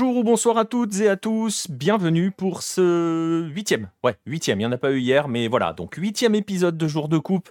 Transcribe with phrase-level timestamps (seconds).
[0.00, 4.62] Bonjour ou bonsoir à toutes et à tous, bienvenue pour ce huitième, ouais, huitième, il
[4.62, 7.50] n'y en a pas eu hier, mais voilà, donc huitième épisode de Jour de Coupe,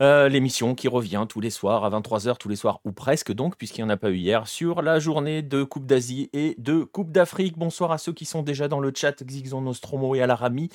[0.00, 3.56] euh, l'émission qui revient tous les soirs à 23h, tous les soirs, ou presque donc,
[3.56, 6.84] puisqu'il n'y en a pas eu hier, sur la journée de Coupe d'Asie et de
[6.84, 7.58] Coupe d'Afrique.
[7.58, 10.68] Bonsoir à ceux qui sont déjà dans le chat, Xixon Nostromo et Alarami.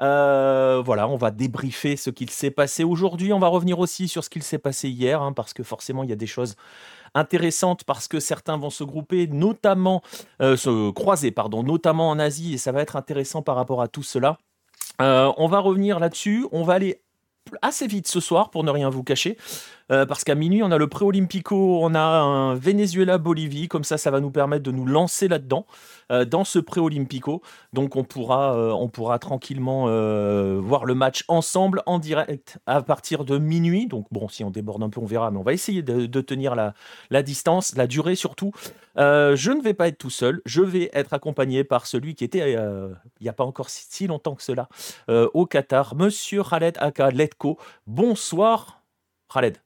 [0.00, 3.32] Euh, voilà, on va débriefer ce qu'il s'est passé aujourd'hui.
[3.32, 6.10] On va revenir aussi sur ce qu'il s'est passé hier, hein, parce que forcément, il
[6.10, 6.54] y a des choses
[7.16, 10.02] intéressantes, parce que certains vont se grouper, notamment,
[10.40, 13.88] euh, se croiser, pardon, notamment en Asie, et ça va être intéressant par rapport à
[13.88, 14.38] tout cela.
[15.00, 16.46] Euh, on va revenir là-dessus.
[16.52, 17.00] On va aller
[17.62, 19.36] assez vite ce soir, pour ne rien vous cacher.
[19.92, 24.10] Euh, parce qu'à minuit, on a le pré-olympico, on a un Venezuela-Bolivie, comme ça, ça
[24.10, 25.66] va nous permettre de nous lancer là-dedans,
[26.10, 27.42] euh, dans ce pré-olympico.
[27.72, 29.86] Donc, on pourra, euh, on pourra tranquillement
[30.60, 33.86] voir le match ensemble, en direct, à partir de minuit.
[33.86, 36.54] Donc, bon, si on déborde un peu, on verra, mais on va essayer de, tenir
[36.54, 38.52] la, distance, la durée surtout.
[38.96, 42.52] je ne vais pas être tout seul, je vais être accompagné par celui qui était,
[42.52, 44.68] il n'y a pas encore si, longtemps que cela,
[45.08, 47.58] au Qatar, Monsieur Khaled Aka Letko.
[47.86, 48.82] Bonsoir,
[49.32, 49.65] Khaled.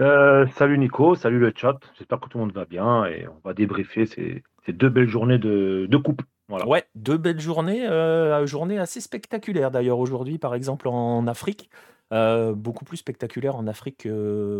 [0.00, 1.78] Euh, salut Nico, salut le chat.
[1.98, 5.38] J'espère que tout le monde va bien et on va débriefer ces, deux belles journées
[5.38, 6.22] de, coupe.
[6.48, 6.66] Voilà.
[6.66, 11.68] Ouais, deux belles journées, euh, journées assez spectaculaires d'ailleurs aujourd'hui, par exemple en Afrique.
[12.12, 14.08] Euh, beaucoup plus spectaculaire en Afrique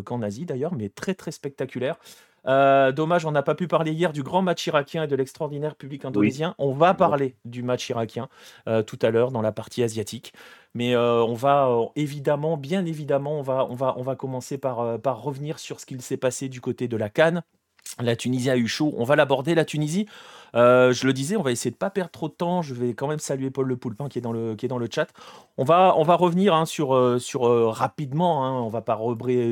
[0.05, 1.97] qu'en Asie d'ailleurs, mais très très spectaculaire.
[2.47, 5.77] Euh, dommage, on n'a pas pu parler hier du grand match irakien et de l'extraordinaire
[5.77, 6.55] public indonésien.
[6.59, 8.29] On va parler du match irakien
[8.69, 10.33] euh, tout à l'heure dans la partie asiatique.
[10.75, 15.01] Mais euh, on va évidemment, bien évidemment, on va, on va, on va commencer par,
[15.01, 17.43] par revenir sur ce qu'il s'est passé du côté de la Cannes.
[18.01, 18.95] La Tunisie a eu chaud.
[18.97, 20.07] On va l'aborder, la Tunisie.
[20.55, 22.63] Euh, je le disais, on va essayer de pas perdre trop de temps.
[22.63, 24.79] Je vais quand même saluer Paul Le Poulpin qui est dans le, qui est dans
[24.79, 25.09] le chat.
[25.57, 28.45] On va, on va revenir hein, sur, euh, sur euh, rapidement.
[28.45, 28.99] Hein, on va pas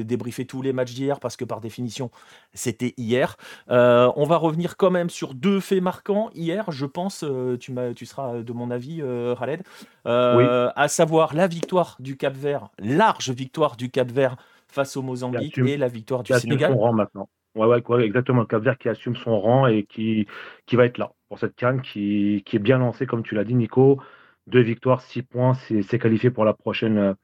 [0.04, 2.10] débriefer tous les matchs d'hier parce que par définition,
[2.54, 3.36] c'était hier.
[3.68, 7.24] on va revenir quand même sur deux faits marquants hier, je pense.
[7.60, 9.02] tu, tu seras de mon avis,
[9.38, 9.62] Khaled.
[10.04, 14.36] À savoir la victoire du Cap Vert, large victoire du Cap Vert
[14.68, 16.76] face au Mozambique et la victoire du Sénégal.
[16.92, 17.28] maintenant.
[17.56, 18.40] Ouais, ouais, exactement.
[18.40, 20.26] Le Cap Vert qui assume son rang et qui,
[20.66, 23.44] qui va être là pour cette canne qui, qui est bien lancée, comme tu l'as
[23.44, 24.00] dit, Nico.
[24.46, 27.14] Deux victoires, six points, c'est qualifié pour la prochaine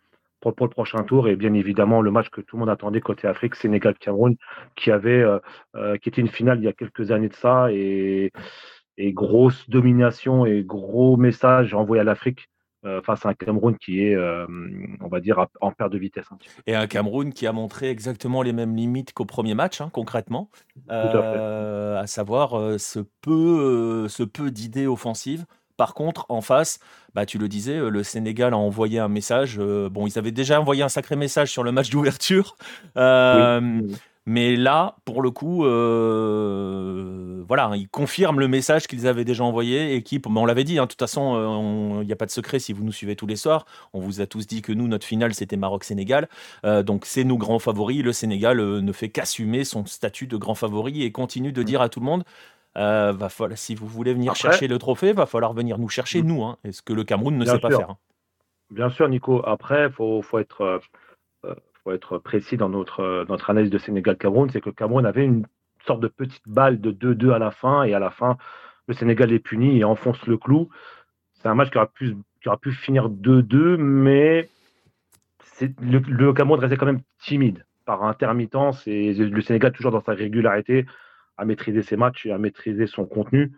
[0.40, 1.28] pour, le prochain tour.
[1.28, 4.36] Et bien évidemment, le match que tout le monde attendait côté Afrique, Sénégal-Cameroun,
[4.76, 5.38] qui avait euh,
[5.76, 8.32] euh, qui était une finale il y a quelques années de ça et,
[8.96, 12.48] et grosse domination et gros message envoyé à l'Afrique
[13.04, 14.46] face à un Cameroun qui est, euh,
[15.00, 16.26] on va dire, en perte de vitesse.
[16.66, 20.50] Et un Cameroun qui a montré exactement les mêmes limites qu'au premier match, hein, concrètement,
[20.90, 25.44] euh, à, savoir ce peu, ce peu d'idées offensives.
[25.76, 26.78] Par contre, en face,
[27.14, 29.58] bah, tu le disais, le Sénégal a envoyé un message.
[29.58, 32.56] bon, ils avaient déjà envoyé un sacré message sur le match d'ouverture.
[34.28, 39.94] Mais là, pour le coup, euh, voilà, ils confirment le message qu'ils avaient déjà envoyé.
[39.94, 42.58] Équipe, on l'avait dit, hein, de toute façon, euh, il n'y a pas de secret
[42.58, 43.66] si vous nous suivez tous les soirs.
[43.92, 46.28] On vous a tous dit que nous, notre finale, c'était Maroc-Sénégal.
[46.64, 48.02] Euh, donc, c'est nos grands favoris.
[48.02, 51.88] Le Sénégal ne fait qu'assumer son statut de grand favori et continue de dire à
[51.88, 52.24] tout le monde
[52.74, 56.26] va falloir, si vous voulez venir chercher le trophée, va falloir venir nous chercher, mm.
[56.26, 56.42] nous.
[56.42, 57.90] Hein, ce que le Cameroun ne sait pas faire.
[57.90, 57.96] Hein.
[58.70, 59.40] Bien sûr, Nico.
[59.46, 60.80] Après, il faut, faut, être
[61.86, 65.46] pour être précis dans notre, euh, notre analyse de Sénégal-Cameroun, c'est que Cameroun avait une
[65.86, 68.38] sorte de petite balle de 2-2 à la fin, et à la fin,
[68.88, 70.68] le Sénégal est puni et enfonce le clou.
[71.34, 74.48] C'est un match qui aurait pu, qui pu finir 2-2, mais
[75.80, 80.12] le, le, Cameroun restait quand même timide par intermittence, et le Sénégal, toujours dans sa
[80.12, 80.86] régularité,
[81.36, 83.52] à maîtriser ses matchs et à maîtriser son contenu.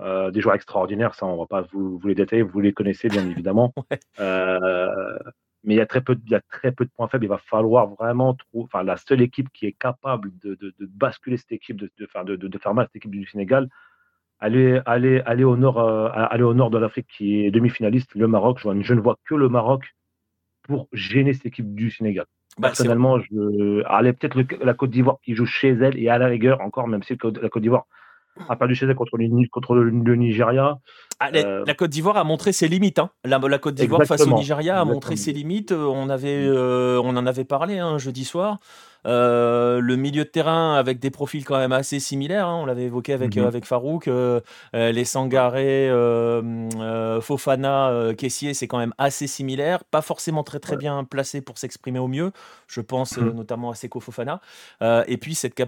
[0.00, 3.08] Euh, des joueurs extraordinaires, ça on va pas vous, vous, les détailler, vous les connaissez
[3.08, 3.72] bien évidemment.
[4.18, 5.16] euh,
[5.64, 7.24] mais il y a très peu, il y a très peu de points faibles.
[7.24, 10.86] Il va falloir vraiment trouver, enfin, la seule équipe qui est capable de, de, de
[10.86, 13.68] basculer cette équipe, de, de, faire, de, de faire mal à cette équipe du Sénégal,
[14.38, 18.28] aller, aller, aller au nord, euh, aller au nord de l'Afrique qui est demi-finaliste, le
[18.28, 18.60] Maroc.
[18.62, 19.94] Je, je, ne vois que le Maroc
[20.62, 22.26] pour gêner cette équipe du Sénégal.
[22.58, 26.26] Bah, Personnellement, je, allez peut-être la Côte d'Ivoire qui joue chez elle et à la
[26.26, 27.86] rigueur encore, même si la Côte d'Ivoire
[28.48, 30.78] a perdu chez elle contre le, contre le, Nigeria.
[31.20, 33.00] Ah, euh, la, Côte d'Ivoire a montré ses limites.
[33.00, 33.10] Hein.
[33.24, 35.72] La, Côte d'Ivoire face au Nigeria a montré ses limites.
[35.72, 38.60] Euh, on, avait, euh, on en avait parlé un hein, jeudi soir.
[39.04, 42.46] le milieu de terrain avec des profils quand même assez similaires.
[42.46, 42.60] Hein.
[42.62, 43.46] On l'avait évoqué avec, mhm.
[43.46, 44.08] avec Farouk.
[44.72, 45.90] les Sangaré,
[47.20, 49.82] Fofana, Kessier, c'est quand même assez similaire.
[49.84, 52.30] Pas forcément très très bien placé pour s'exprimer au mieux.
[52.68, 53.32] Je pense mhm.
[53.32, 54.40] notamment à Seko Fofana.
[54.80, 55.60] et puis cette,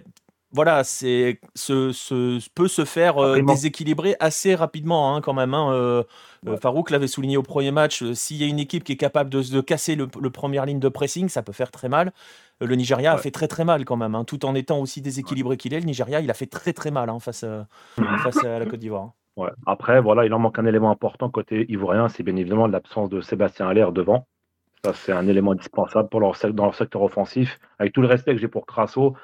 [0.52, 5.55] voilà, c'est ce, peut se faire euh, déséquilibrer assez rapidement hein, quand même.
[5.55, 6.02] Hein, euh,
[6.49, 8.02] euh, Farouk l'avait souligné au premier match.
[8.14, 11.29] S'il y a une équipe qui est capable de, casser le, première ligne de pressing,
[11.29, 12.12] ça peut faire très mal.
[12.61, 15.56] Le Nigeria a fait très très mal quand même, hein, tout en étant aussi déséquilibré
[15.56, 15.81] qu'il est.
[15.81, 17.44] Le Nigeria, il a fait très très mal face,
[18.23, 19.12] face à la Côte d'Ivoire.
[19.67, 23.20] Après, voilà, il en manque un élément important côté ivoirien, c'est bien évidemment l'absence de
[23.20, 24.26] Sébastien Allaire devant.
[24.85, 27.58] Ça, c'est un élément indispensable pour leur, dans leur secteur offensif.
[27.79, 29.14] Avec tout le respect que j'ai pour Crasso,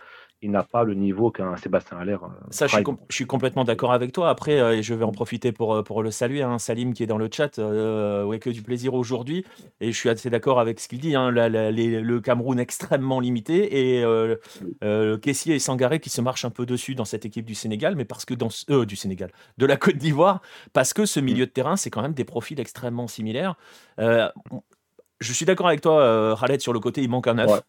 [0.42, 2.24] il n'a pas le niveau qu'un Sébastien Allaire.
[2.24, 2.76] Euh, ça, je
[3.10, 4.28] suis, complètement d'accord avec toi.
[4.28, 6.42] Après, euh, je vais en profiter pour, euh, pour le saluer.
[6.42, 9.44] Hein, Salim qui est dans le chat, ouais, que du plaisir aujourd'hui.
[9.80, 11.14] Et je suis assez d'accord avec ce qu'il dit.
[11.14, 16.66] Hein, le Cameroun extrêmement limité et euh, Kessier et Sangaré qui se marchent un peu
[16.66, 18.48] dessus dans cette équipe du Sénégal, mais parce que dans
[18.84, 20.42] du Sénégal, de la Côte d'Ivoire,
[20.72, 23.56] parce que ce milieu de terrain, c'est quand même des profils extrêmement similaires.
[23.98, 27.62] je suis d'accord avec toi, Khaled, sur le côté, il manque un œuf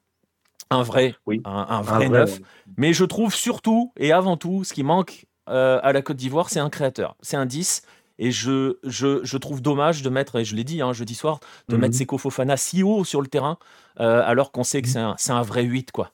[0.70, 1.42] un vrai, oui.
[1.46, 2.40] un, vrai neuf.
[2.78, 6.50] Mais je trouve surtout et avant tout, ce qui manque euh, à la Côte d'Ivoire,
[6.50, 7.84] c'est un créateur, c'est un 10.
[8.20, 11.40] Et je, je, je, trouve dommage de mettre, et je l'ai dit hein, jeudi soir,
[11.70, 11.82] de mhm.
[11.82, 13.60] mettre Seko Fofana si haut sur le terrain,
[14.00, 15.92] euh, alors qu'on sait que c'est un, un, vrai 8.
[15.92, 16.10] quoi.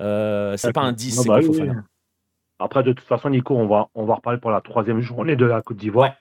[0.00, 1.82] Euh, c'est pas un 10, bah Fofana.
[2.60, 5.46] Après, de toute façon, Nico, on va, on va reparler pour la troisième journée de
[5.46, 6.12] la Côte d'Ivoire.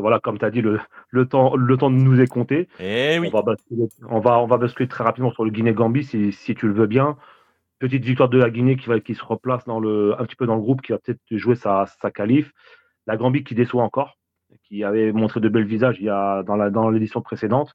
[0.00, 0.80] Voilà, comme tu as dit, le,
[1.10, 2.68] le, temps, le temps de nous est compté.
[2.78, 3.30] Et eh oui.
[3.32, 6.54] on, va basculer, on, va, on va basculer très rapidement sur le Guinée-Gambie, si, si,
[6.54, 7.16] tu le veux bien.
[7.78, 10.46] Petite victoire de la Guinée qui, va, qui se replace dans le, un petit peu
[10.46, 12.52] dans le groupe, qui va peut-être jouer sa, sa qualif.
[13.06, 14.18] La Gambie qui déçoit encore,
[14.64, 17.74] qui avait montré de belles visages il y a, dans, la, dans l'édition précédente,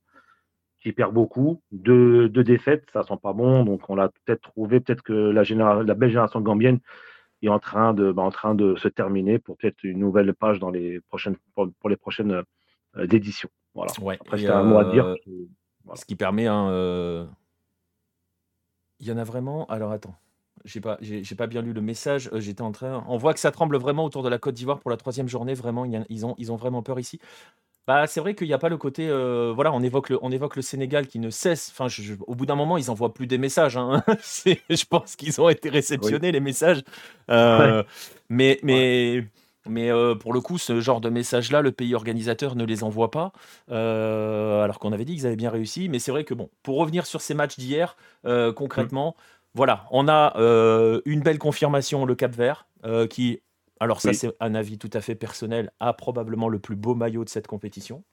[0.82, 1.62] qui perd beaucoup.
[1.72, 3.64] Deux, deux défaites, ça sent pas bon.
[3.64, 5.44] Donc on l'a peut-être trouvé, peut-être que la,
[5.84, 6.80] la belle génération gambienne
[7.48, 10.60] est en train de, bah, en train de se terminer pour peut-être une nouvelle page
[10.60, 12.44] dans les prochaines, pour, les prochaines
[12.98, 13.50] euh, éditions.
[13.74, 13.92] Voilà.
[14.20, 15.06] Après, c'est un mot à dire.
[15.06, 15.16] Euh,
[15.96, 16.70] ce qui permet un.
[16.70, 17.26] Euh,
[19.00, 19.66] il y en a vraiment.
[19.68, 20.16] Alors attends.
[20.66, 22.30] J'ai pas, j'ai, pas bien lu le message.
[22.34, 23.06] J'étais en train.
[23.08, 25.54] On voit que ça tremble vraiment autour de la Côte d'Ivoire pour la troisième journée.
[25.54, 27.18] Vraiment, ils ont, ils ont vraiment peur ici.
[27.88, 30.32] Bah, c'est vrai qu'il n'y a pas le côté, euh, voilà, on évoque le, on
[30.32, 31.74] évoque le Sénégal qui ne cesse.
[31.76, 31.88] Enfin,
[32.28, 33.78] au bout d'un moment, ils envoient plus des messages.
[33.78, 34.04] Hein.
[34.46, 36.84] je pense qu'ils ont été réceptionnés les messages.
[37.32, 37.84] Euh,
[38.30, 39.26] mais, mais,
[39.68, 43.10] mais euh, pour le coup, ce genre de messages-là, le pays organisateur ne les envoie
[43.10, 43.32] pas.
[43.70, 45.90] alors qu'on avait dit qu'ils avaient bien réussi.
[45.90, 47.98] Mais c'est vrai que bon, pour revenir sur ces matchs d'hier,
[48.56, 49.22] concrètement, mmh.
[49.56, 50.34] voilà, on a
[51.06, 52.68] une belle confirmation, le Cap Vert,
[53.10, 53.42] qui
[53.80, 57.24] alors ça, c'est un avis tout à fait personnel, a probablement le plus beau maillot
[57.24, 58.04] de cette compétition.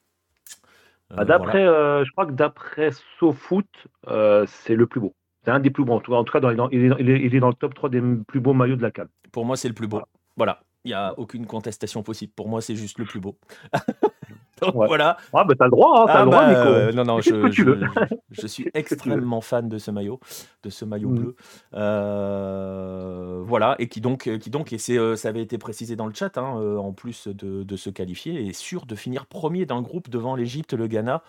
[1.12, 3.66] Euh, bah, d'après, euh, je crois que d'après SoFoot,
[4.08, 5.14] euh, c'est le plus beau.
[5.44, 5.94] C'est un des plus beaux.
[5.94, 6.40] En tout cas,
[6.72, 9.06] il, est dans, le top 3 des plus beaux maillots de la CAN.
[9.30, 10.02] Pour moi, c'est le plus beau.
[10.36, 10.60] Voilà.
[10.84, 12.32] Il n'y a aucune contestation possible.
[12.34, 13.38] Pour moi, c'est juste le plus beau.
[14.74, 15.16] voilà.
[15.32, 16.68] Ah, bah, t'as le droit, hein, as le droit, ah, Nico.
[16.68, 17.50] Euh, non, non, je,
[18.30, 20.20] je, suis extrêmement fan de ce maillot,
[20.62, 21.14] de ce maillot mm.
[21.14, 21.36] bleu.
[21.74, 26.06] Euh, voilà, et qui donc, qui donc et c'est, euh, ça avait été précisé dans
[26.06, 29.82] le chat, hein, en plus de, de, se qualifier, est sûr de finir premier d'un
[29.82, 31.22] groupe devant l'Égypte, le Ghana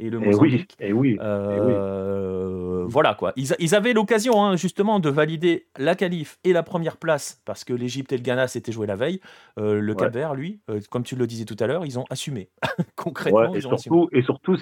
[0.00, 0.76] et le Mozambique.
[0.80, 3.32] Et oui, et oui, euh, Voilà quoi.
[3.36, 7.72] Ils, avaient l'occasion hein, justement de valider la qualif et la première place parce que
[7.72, 9.20] l'Égypte et le Ghana s'étaient joués la veille.
[9.58, 12.04] Euh, le Cap Vert, lui, euh, comme tu le disais tout à l'heure, ils ont
[12.10, 12.48] assumé.
[12.96, 14.56] Concrètement, et, surtout, et surtout,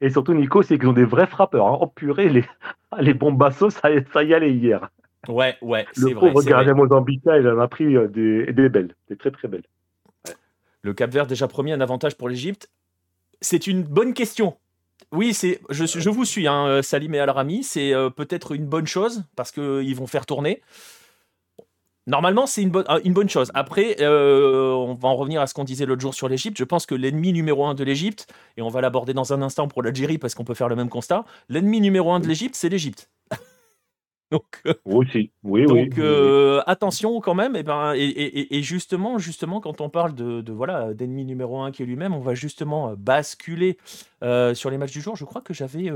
[0.00, 1.66] et surtout, Nico, c'est qu'ils ont des vrais frappeurs.
[1.66, 1.78] Hein.
[1.80, 2.44] Oh purée, les,
[3.00, 4.90] les bombassos, ça, ça y allait hier.
[5.28, 6.14] Ouais, ouais, c'est vrai.
[6.14, 9.62] Le pauvre gardien il en a pris des, des belles, des très très belles.
[10.82, 12.68] Le Cap Vert déjà premier, un avantage pour l'Égypte.
[13.40, 14.56] C'est une bonne question
[15.10, 17.62] oui, c'est, je, je, vous suis, hein, euh, Salim et Al-Rami.
[17.62, 20.62] C'est euh, peut-être une bonne chose parce qu'ils vont faire tourner.
[22.06, 23.50] Normalement, c'est une, bonne, euh, une bonne chose.
[23.54, 26.58] Après, on va en revenir à ce qu'on disait l'autre jour sur l'Égypte.
[26.58, 29.68] Je pense que l'ennemi numéro un de l'Égypte, et on va l'aborder dans un instant
[29.68, 32.68] pour l'Algérie parce qu'on peut faire le même constat, l'ennemi numéro un de l'Égypte, c'est
[32.68, 33.10] l'Égypte.
[34.32, 37.54] Donc, euh, oui, oui, donc euh, attention quand même.
[37.54, 41.86] Et, ben, et, justement, justement, quand on parle de, voilà d'ennemi numéro un qui est
[41.86, 43.76] lui-même, on va justement euh, basculer
[44.54, 45.16] sur les matchs du jour.
[45.16, 45.90] Je crois que j'avais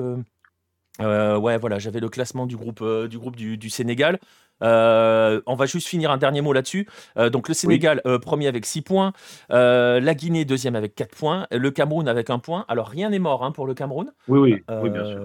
[1.01, 4.19] ouais, voilà, j'avais le classement du groupe, du, groupe du Sénégal.
[4.63, 6.89] Euh, on va juste finir un dernier mot là-dessus.
[7.17, 9.13] Euh, donc le Sénégal, euh, premier avec 6 points.
[9.51, 11.47] la Guinée, deuxième avec 4 points.
[11.51, 12.65] Le Cameroun avec 1 point.
[12.69, 14.13] Alors rien n'est mort hein, pour le Cameroun.
[14.29, 15.21] Oui, oui, bien sûr.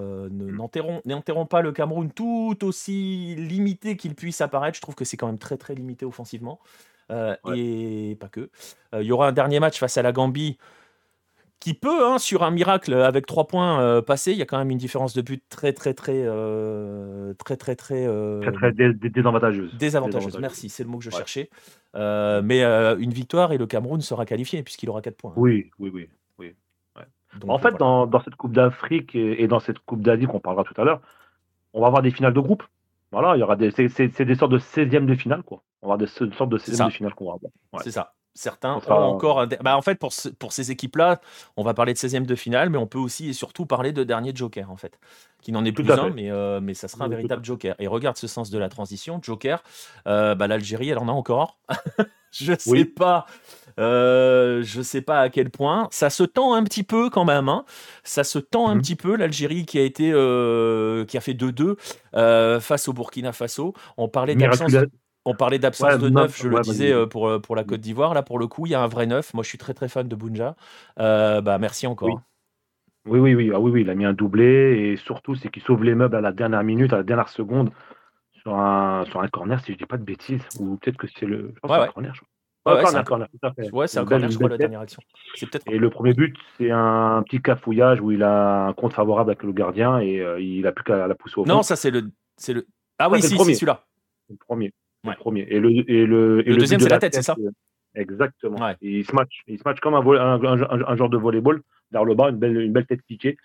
[1.05, 4.75] N'enterrons pas le Cameroun tout aussi limité qu'il puisse apparaître.
[4.75, 6.59] Je trouve que c'est quand même très très limité offensivement.
[7.53, 8.49] Et pas que.
[8.93, 10.57] Il y aura un dernier match face à la Gambie
[11.61, 14.57] qui peut, hein, sur un miracle avec trois points euh, passés, il y a quand
[14.57, 18.93] même une différence de but très, très, très, euh, très, très, très, euh, très, très
[18.93, 19.77] désavantageuse.
[19.77, 20.39] désavantageuse.
[20.39, 21.49] Merci, c'est le mot que je cherchais.
[21.93, 25.33] mais une victoire et le Cameroun sera qualifié puisqu'il aura quatre points.
[25.37, 26.09] Oui, oui, oui.
[26.39, 26.55] oui.
[27.47, 30.79] en fait, dans, dans, cette Coupe d'Afrique et, dans cette Coupe d'Asie qu'on parlera tout
[30.81, 31.01] à l'heure,
[31.73, 32.63] on va avoir des finales de groupe.
[33.11, 35.61] Voilà, il y aura des, c'est, des sortes de 16e de finale, quoi.
[35.83, 37.83] On va avoir des, une sorte de 16 de finale qu'on va avoir.
[37.83, 38.13] C'est ça.
[38.33, 39.45] Certains ont encore.
[39.61, 41.19] Bah, en fait, pour, pour ces équipes-là,
[41.57, 44.03] on va parler de 16e de finale, mais on peut aussi et surtout parler de
[44.03, 44.97] dernier joker, en fait.
[45.41, 47.75] Qui n'en est plus un, mais, euh, mais ça sera un véritable joker.
[47.79, 49.19] Et regarde ce sens de la transition.
[49.21, 49.63] Joker,
[50.07, 51.57] euh, bah, l'Algérie, elle en a encore.
[52.31, 53.25] je sais pas.
[53.79, 55.89] Euh, je sais pas à quel point.
[55.91, 57.49] Ça se tend un petit peu quand même.
[57.49, 57.65] Hein.
[58.03, 59.15] Ça se tend un mmh petit peu.
[59.17, 60.03] L'Algérie qui a été
[61.07, 63.73] qui a fait 2-2 face au Burkina Faso.
[63.97, 64.71] On parlait d'absence.
[65.25, 68.13] On parlait d'absence de neuf, je le disais euh, pour, euh, pour la Côte d'Ivoire.
[68.13, 69.33] Là, pour le coup, il y a un vrai neuf.
[69.33, 70.55] Moi, je suis très très fan de Bunja.
[70.99, 72.09] Euh, bah, merci encore.
[72.09, 73.19] Oui.
[73.19, 74.43] Oui, oui, Ah, oui, oui, il a mis un doublé
[74.91, 77.71] et surtout, c'est qu'il sauve les meubles à la dernière minute, à la dernière seconde,
[78.33, 80.43] sur un, sur un corner, si je dis pas de bêtises.
[80.59, 81.53] Ou peut-être que c'est le.
[81.63, 82.75] Je ouais, un corner, je crois.
[82.75, 83.71] Ouais, c'est un corner, tout à fait.
[83.71, 85.01] Ouais, c'est un corner, je crois, la dernière action.
[85.67, 89.41] Et le premier but, c'est un petit cafouillage où il a un compte favorable avec
[89.41, 91.49] le gardien et il a plus qu'à la pousser au fond.
[91.49, 92.11] Non, ça, c'est le,
[92.49, 92.67] le.
[92.99, 93.83] Ah oui, si, c'est celui-là.
[94.29, 94.71] Le premier.
[95.03, 95.41] Le premier.
[95.49, 97.35] Et le, et le, et le, deuxième, c'est la, tête, c'est ça
[97.95, 98.69] Exactement.
[98.81, 99.41] Et il se match.
[99.47, 102.57] Il se match comme un, un, un, genre de volleyball vers le bas, une belle,
[102.61, 103.37] une belle tête piquée.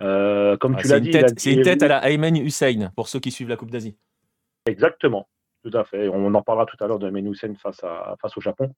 [0.00, 1.12] Euh, comme tu l'as dit.
[1.36, 3.96] C'est une tête à la Ayman Hussein pour ceux qui suivent la Coupe d'Asie.
[4.66, 5.28] Exactement.
[5.64, 6.08] Tout à fait.
[6.08, 8.74] On en parlera tout à l'heure de Ayman Hussein face, à, face au Japon.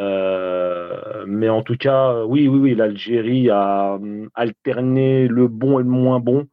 [0.00, 5.82] Euh, mais en tout cas, oui, oui, oui, l'Algérie a hum, alterné le bon et
[5.82, 6.46] le moins bon.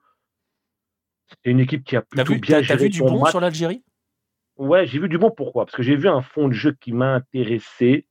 [1.27, 3.83] C'est une équipe qui a plutôt as vu, bien as, vu du bon sur l'Algérie?
[4.57, 6.93] Ouais, j'ai vu du bon pourquoi Parce que j'ai vu un fond de jeu qui
[6.93, 8.07] m'a intéressé,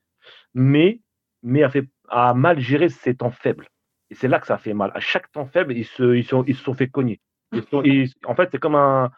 [0.52, 1.00] mais,
[1.42, 3.68] mais a, fait, a mal géré ses temps faibles.
[4.10, 4.90] Et c'est là que ça fait mal.
[4.94, 7.20] À chaque temps faible, ils se, ils sont, ils se sont fait cogner.
[7.52, 9.10] en fait, c'est comme un,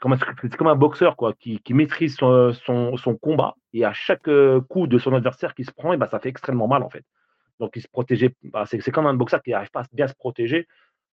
[0.00, 0.18] comme un,
[0.56, 4.86] comme un boxeur quoi, qui, qui maîtrise son, son, combat et à chaque euh, coup
[4.86, 7.04] de son adversaire qui se prend, et bah, ça fait extrêmement mal en fait.
[7.60, 8.34] Donc il se protégeait.
[8.66, 10.66] C'est, c'est comme un boxeur qui n'arrive pas à bien se protéger,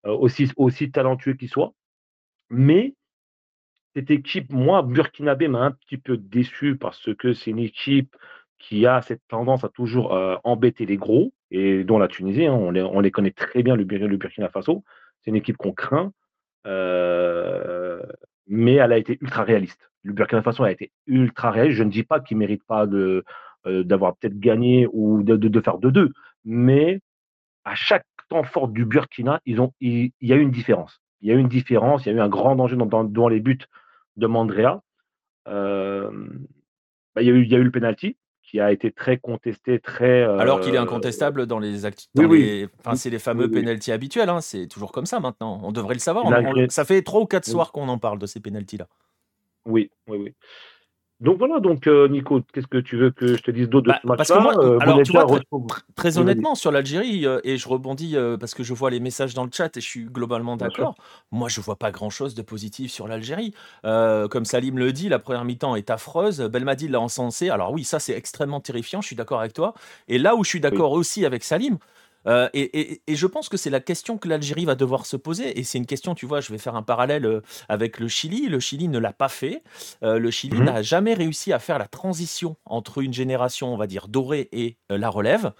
[0.06, 1.72] euh, aussi, aussi talentueux qu'il soit.
[2.50, 2.94] Mais
[3.94, 8.16] cette équipe, moi, Burkinabé m'a un petit peu déçu parce que c'est une équipe
[8.58, 12.54] qui a cette tendance à toujours euh, embêter les gros, et dont la Tunisie, hein,
[12.54, 14.84] on, les, connaît très bien, le, Burkina Faso.
[15.20, 16.12] C'est une équipe qu'on craint,
[16.66, 18.00] euh,
[18.46, 19.90] mais elle a été ultra réaliste.
[20.04, 21.78] Le Burkina Faso a été ultra réaliste.
[21.78, 23.22] Je ne dis pas qu'il ne mérite pas euh,
[23.66, 26.11] d'avoir peut-être gagné ou de, de, faire 2-2,
[26.44, 27.00] mais
[27.64, 29.58] à chaque temps fort du Burkina, il,
[30.20, 31.00] y a eu une différence.
[31.20, 33.40] Il y a eu une différence, il y a eu un grand danger dans les
[33.40, 33.58] buts
[34.16, 34.83] de Mandrea.
[35.47, 39.16] Bah, il, y a eu, il y a eu le penalty qui a été très
[39.19, 40.23] contesté, très.
[40.23, 42.09] Alors qu'il est euh, incontestable dans les actes.
[42.16, 44.28] Oui, Enfin, c'est les fameux penalties habituels.
[44.28, 44.40] Hein.
[44.40, 45.61] C'est toujours comme ça maintenant.
[45.62, 46.26] On devrait le savoir.
[46.69, 48.88] Ça fait trois ou quatre soirs qu'on en parle de ces penalties là.
[49.64, 50.35] Oui, oui, oui.
[51.23, 53.93] Donc voilà, donc euh, Nico, qu'est-ce que tu veux que je te dise d'autre de
[53.93, 55.26] bah, ce match-là Parce que moi, euh, alors, tu vois,
[55.95, 59.45] très, honnêtement, sur l'Algérie, euh, et je rebondis parce que je vois les messages dans
[59.45, 60.97] le chat et je suis globalement d'accord.
[61.31, 63.55] Moi, je vois pas grand-chose de positif sur l'Algérie.
[63.83, 66.41] comme Salim le dit, la première mi-temps est affreuse.
[66.41, 67.50] Belmadi l'a encensé.
[67.50, 69.00] Alors oui, ça c'est extrêmement terrifiant.
[69.00, 69.75] Je suis d'accord avec toi.
[70.09, 71.79] Et là où je suis d'accord aussi avec Salim,
[72.26, 75.59] euh, et, je pense que c'est la question que l'Algérie va devoir se poser.
[75.59, 78.49] Et c'est une question, tu vois, je vais faire un parallèle euh, avec le Chili.
[78.49, 79.62] Le Chili ne l'a pas fait.
[80.02, 83.76] Euh, le Chili mmh n'a jamais réussi à faire la transition entre une génération, on
[83.76, 85.52] va dire, dorée et la relève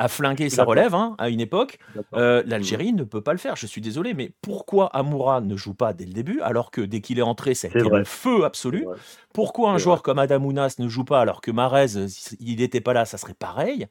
[0.00, 1.78] à flinguer sa relève hein, à une époque.
[2.12, 3.56] L'Algérie ne peut pas le faire.
[3.56, 7.00] Je suis désolé, mais pourquoi Amoura ne joue pas dès le début alors que dès
[7.00, 8.86] qu'il est entré, ça a été le feu absolu?
[9.32, 12.06] Pourquoi un joueur comme Adamounas ne joue pas alors que Marez,
[12.40, 13.88] il n'était pas là, ça serait pareil?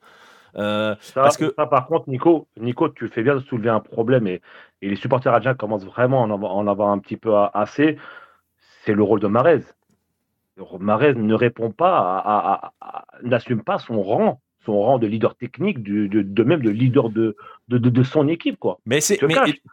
[0.55, 1.53] Euh, parce que...
[1.57, 4.41] ça, par contre, Nico, Nico, tu fais bien de soulever un problème et,
[4.81, 7.97] les supporters adjoints commencent vraiment à en avoir, un petit peu assez.
[8.85, 9.63] C'est le rôle de Marez.
[10.79, 12.73] Marez ne répond pas,
[13.23, 17.35] n'assume pas son rang, son rang de leader technique, de, même de leader de,
[17.69, 18.59] de, son équipe.
[18.59, 18.79] Quoi.
[18.85, 19.19] Mais, c'est,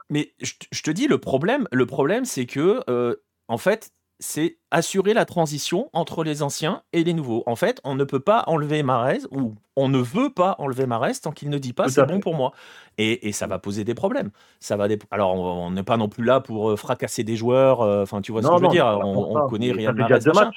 [0.09, 3.17] mais, je, te dis, le problème, le problème c'est que, euh,
[3.49, 3.91] en fait,
[4.21, 7.43] c'est assurer la transition entre les anciens et les nouveaux.
[7.47, 11.15] En fait, on ne peut pas enlever Marez, ou on ne veut pas enlever Marez
[11.23, 12.53] tant qu'il ne dit pas c'est bon pour moi.
[12.97, 14.31] Et, ça va poser des problèmes.
[14.61, 18.03] Ça va Alors, on n'est pas non plus là pour euh, fracasser des joueurs, euh,
[18.03, 20.51] enfin, tu vois ce que je veux dire, on, connaît rien de Marez,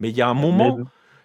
[0.00, 0.78] mais il y a un moment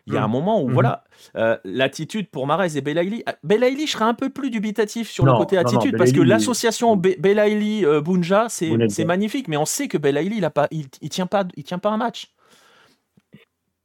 [0.07, 0.31] il y a un mmh.
[0.31, 0.73] moment où, mmh.
[0.73, 1.03] voilà,
[1.35, 3.23] euh, l'attitude pour Marez et Belaïli.
[3.25, 6.95] Ah, Belaïli, je serais un peu plus dubitatif sur le côté attitude, parce que l'association
[6.95, 11.63] Belaïli-Bunja, euh, c'est magnifique, mais on sait que Belaïli, il, pas, il, tient pas, il
[11.63, 12.33] tient pas un match.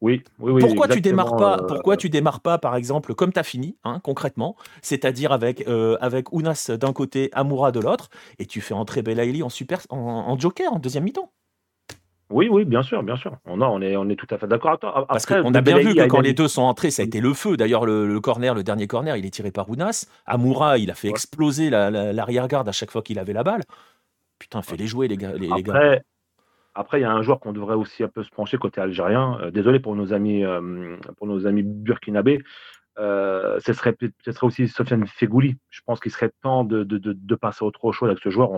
[0.01, 0.63] Oui, oui, oui.
[0.63, 3.77] Pourquoi tu démarres pas euh, Pourquoi tu démarres pas, par exemple, comme tu as fini,
[3.85, 5.65] hein, concrètement, c'est-à-dire avec
[6.01, 10.37] avec Ounas d'un côté, Amoura de l'autre, et tu fais entrer Belaïli en super, en
[10.39, 11.31] joker en deuxième mi-temps?
[12.33, 13.37] Oui, oui, bien sûr, bien sûr.
[13.45, 15.07] On, a, on, est, on est tout à fait d'accord avec toi.
[15.07, 17.35] Parce qu'on a bien vu que quand les deux sont entrés, ça a été le
[17.35, 17.57] feu.
[17.57, 20.07] D'ailleurs, le, corner, le dernier corner, il est tiré par Ounas.
[20.27, 23.63] Amoura, il a fait exploser l'arrière-garde à chaque fois qu'il avait la balle.
[24.39, 25.33] Putain, fais-les jouer, les gars.
[25.35, 26.03] Les, après,
[26.75, 29.39] Après, il y a un joueur qu'on devrait aussi un peu se pencher côté algérien.
[29.53, 30.43] désolé pour nos amis,
[31.19, 32.43] pour nos amis burkinabés.
[32.97, 35.59] ce, serait, ce serait aussi Sofiane Fegouli.
[35.69, 38.51] Je pense qu'il serait temps de, de, de, passer autre chose avec ce joueur.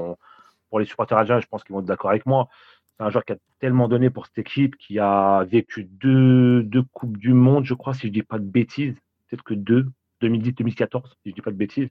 [0.71, 2.49] pour les supporters algériens, je pense qu'ils vont être d'accord avec moi.
[2.97, 6.83] C'est un joueur qui a tellement donné pour cette équipe, qui a vécu deux, deux
[6.93, 8.95] Coupes du Monde, je crois, si je ne dis pas de bêtises.
[9.29, 9.87] Peut-être que deux,
[10.23, 11.89] 2010-2014, si je ne dis pas de bêtises.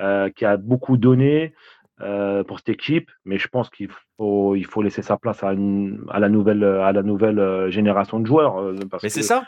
[0.00, 1.52] Euh, qui a beaucoup donné
[2.00, 5.48] euh, pour cette équipe, mais je pense qu'il faut, il faut laisser sa place à,
[5.48, 8.72] à la nouvelle, à la nouvelle euh, génération de joueurs.
[9.02, 9.44] mais c'est ça.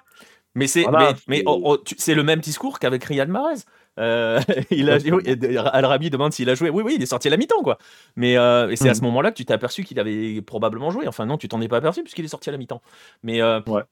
[0.54, 0.84] Mais c'est
[1.28, 3.60] mais, oh, oh, c'est le même discours qu'avec Riyad Mahrez.
[4.70, 6.70] il a, Al-Rabi demande s'il a joué.
[6.70, 7.78] Oui, oui, il est sorti à la mi-temps, quoi.
[8.16, 8.34] Mais
[8.76, 8.94] c'est à hmm.
[8.94, 11.06] ce moment-là que tu t'es aperçu qu'il avait probablement joué.
[11.08, 12.82] Enfin, non, tu t'en es pas aperçu puisqu'il est sorti à la mi-temps.
[13.22, 13.82] Mais ouais.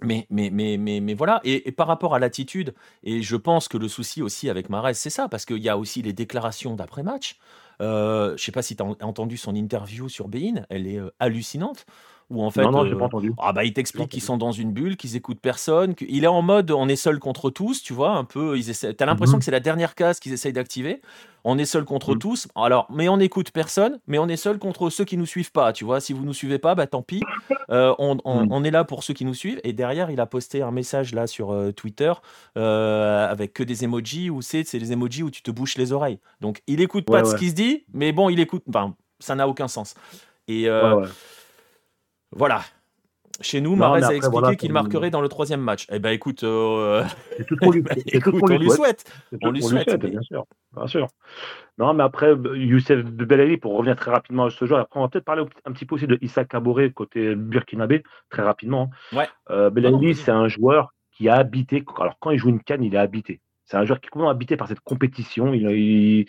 [0.00, 2.72] Mais, mais, mais, mais, mais voilà, et, par rapport à l'attitude,
[3.02, 5.76] et je pense que le souci aussi avec Marez, c'est ça, parce qu'il y a
[5.76, 7.36] aussi les déclarations d'après-match.
[7.80, 10.98] Euh, je ne sais pas si tu as entendu son interview sur Bein, elle est
[10.98, 11.84] euh, hallucinante.
[12.30, 13.32] Où en fait, non, non, euh, pas entendu.
[13.38, 15.94] Ah bah, il t'explique qu'ils sont dans une bulle, qu'ils écoutent personne.
[16.06, 18.58] Il est en mode on est seul contre tous, tu vois, un peu.
[18.58, 18.92] Ils essaient...
[18.92, 21.00] T'as l'impression mmh que c'est la dernière case qu'ils essayent d'activer.
[21.44, 22.18] On est seul contre mmh.
[22.18, 22.48] tous.
[22.54, 25.72] Alors, mais on n'écoute personne, mais on est seul contre ceux qui nous suivent pas,
[25.72, 26.00] tu vois.
[26.00, 27.22] Si vous nous suivez pas, bah tant pis.
[27.70, 28.20] Euh, on, mmh.
[28.24, 29.60] on, est là pour ceux qui nous suivent.
[29.64, 32.12] Et derrière, il a posté un message là sur euh, Twitter
[32.56, 36.18] avec que des emojis où c'est les emojis où tu te bouches les oreilles.
[36.42, 38.64] Donc, il écoute pas de ce qui se dit, mais bon, il écoute.
[38.68, 39.94] Enfin, ça n'a aucun sens.
[40.46, 40.68] Et
[42.32, 42.60] voilà.
[43.40, 45.86] Chez nous, Marez a expliqué qu'il marquerait dans le troisième match.
[45.92, 47.04] Eh ben écoute, euh,
[47.46, 47.84] tout on lui,
[48.68, 49.12] souhaite.
[49.42, 50.44] On lui souhaite, bien sûr.
[50.74, 51.06] Bien sûr.
[51.78, 55.08] Non, mais après, Youssef Belali, pour revenir très rapidement à ce joueur, après on va
[55.08, 58.90] peut-être parler un petit peu aussi de Issa Kaboré côté burkinabé, très rapidement.
[59.12, 59.28] Ouais.
[59.50, 62.94] Euh, Belali, c'est un joueur qui a habité, alors quand il joue une canne, il
[62.96, 63.40] est habité.
[63.66, 65.54] C'est un joueur qui est complètement habité par cette compétition.
[65.54, 66.26] Il, il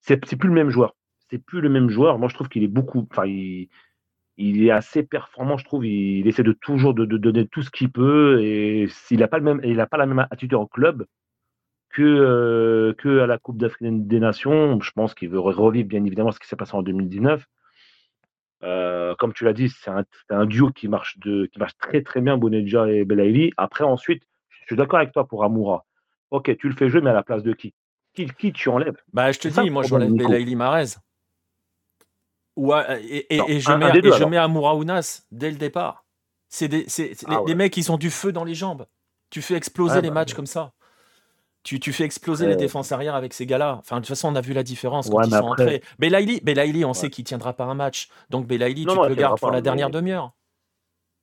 [0.00, 0.94] c'est plus le même joueur.
[1.28, 2.18] C'est plus le même joueur.
[2.18, 3.08] Moi, je trouve qu'il est beaucoup.
[3.10, 3.68] Enfin, il,
[4.38, 5.86] il est assez performant, je trouve.
[5.86, 9.44] Il, essaie de toujours de, donner tout ce qu'il peut et s'il n'a pas le
[9.44, 11.06] même, il a pas la même attitude en club
[11.90, 14.80] que, euh, que à la Coupe d'Afrique des Nations.
[14.80, 17.44] Je pense qu'il veut revivre bien évidemment ce qui s'est passé en 2019.
[18.62, 19.90] Euh, comme tu l'as dit, c'est
[20.30, 23.52] un, duo qui marche, de, qui marche très très bien, Boneja et Belaïli.
[23.56, 25.84] Après, ensuite, je suis d'accord avec toi pour Amoura.
[26.30, 27.72] Ok, tu le fais jouer, mais à la place de qui?
[28.14, 28.96] Qui, qui tu enlèves?
[29.12, 30.96] Bah, je te dis, moi, j'enlève Belaïli Marez.
[32.56, 36.04] Ouais, et, et, je, mets, et je mets Amouraounas dès le départ.
[36.48, 36.86] C'est des,
[37.26, 38.86] ah les, mecs, ils ont du feu dans les jambes.
[39.30, 40.72] Tu fais exploser les bah, matchs comme ça.
[41.64, 43.76] Tu, tu, fais exploser les défenses arrière avec ces gars-là.
[43.80, 45.82] Enfin, de toute façon, on a vu la différence quand ils sont entrés.
[45.98, 48.08] Belaïli, on sait qu'il tiendra pas un match.
[48.30, 50.32] Donc Belaïli, tu le gardes pour la dernière demi-heure.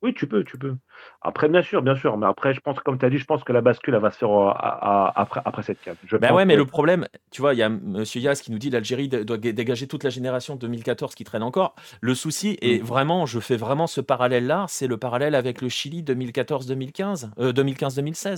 [0.04, 0.76] Oui, tu peux, tu peux.
[1.22, 2.18] Après, bien sûr, bien sûr.
[2.18, 4.10] Mais après, je pense, comme tu as dit, je pense que la bascule, elle va
[4.10, 5.98] se faire euh, après, après cette carte.
[6.20, 8.04] Ben ouais, mais le problème, tu vois, il y a M.
[8.14, 11.74] Yas qui nous dit l'Algérie doit dégager toute la génération 2014 qui traîne encore.
[12.02, 12.82] Le souci, et mm.
[12.82, 18.26] vraiment, je fais vraiment ce parallèle-là, c'est le parallèle avec le Chili 2014-2015, 2015-2016.
[18.26, 18.36] Euh,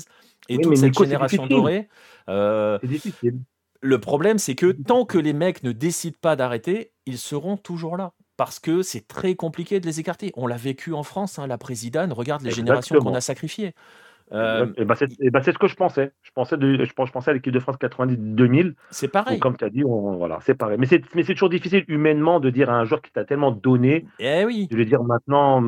[0.49, 1.89] et toute cette génération dorée.
[2.29, 3.41] Euh, c'est difficile.
[3.81, 7.97] Le problème, c'est que tant que les mecs ne décident pas d'arrêter, ils seront toujours
[7.97, 10.33] là parce que c'est très compliqué de les écarter.
[10.37, 13.75] On l'a vécu en France, hein, la présidente, regarde les générations qu'on a sacrifiées.
[14.33, 14.97] Euh, et bah,
[15.33, 16.13] bah c'est ce que je pensais.
[16.37, 18.75] Je pensais, de, je, pensais à l'équipe de France 90-2000.
[18.91, 19.39] C'est pareil.
[19.39, 20.77] comme tu as dit, voilà, c'est pareil.
[20.79, 21.01] Mais c'est
[21.33, 24.67] toujours difficile humainement de dire à un joueur qui t'a tellement donné, eh oui.
[24.71, 25.63] de lui dire maintenant.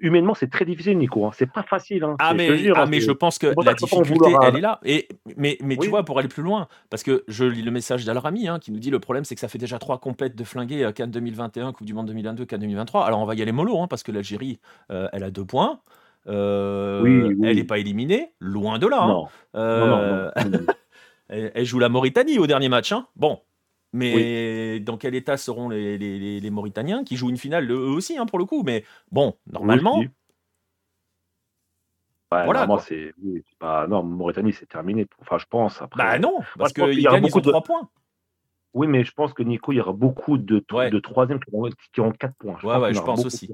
[0.00, 1.24] humainement, c'est très difficile, Nico.
[1.24, 1.30] Hein.
[1.34, 2.02] C'est pas facile.
[2.02, 2.16] Hein.
[2.18, 4.80] Ah, mais, je, ah, hein, mais je pense que la difficulté, elle est là.
[4.84, 8.04] Et, mais mais tu vois, pour aller plus loin, parce que je lis le message
[8.04, 10.90] d'Alrami qui nous dit le problème, c'est que ça fait déjà trois compètes de flingués
[10.96, 13.06] Cannes 2021, Coupe du Monde 2022, Cannes 2023.
[13.06, 14.58] Alors on va y aller mollo, parce que l'Algérie,
[14.90, 15.78] euh, elle a deux points.
[16.28, 19.02] Euh, elle n'est pas éliminée, loin de là.
[19.02, 19.24] Hein.
[19.56, 20.30] Euh,
[21.28, 22.92] elle, joue la Mauritanie au dernier match.
[22.92, 23.06] Hein.
[23.16, 23.40] Bon,
[23.92, 28.26] mais dans quel état seront les, les, Mauritaniens qui jouent une finale eux aussi, hein,
[28.26, 28.62] pour le coup.
[28.62, 30.02] Mais bon, normalement.
[32.30, 33.12] voilà, c'est
[33.58, 35.08] pas non Mauritanie c'est terminé.
[35.20, 36.02] Enfin je pense après.
[36.02, 37.88] Bah non parce qu'il y a beaucoup de trois points.
[38.74, 42.12] Oui mais je pense que Nico il y aura beaucoup de, de troisième qui auront,
[42.12, 42.56] quatre points.
[42.62, 43.50] Je ouais, je pense aussi.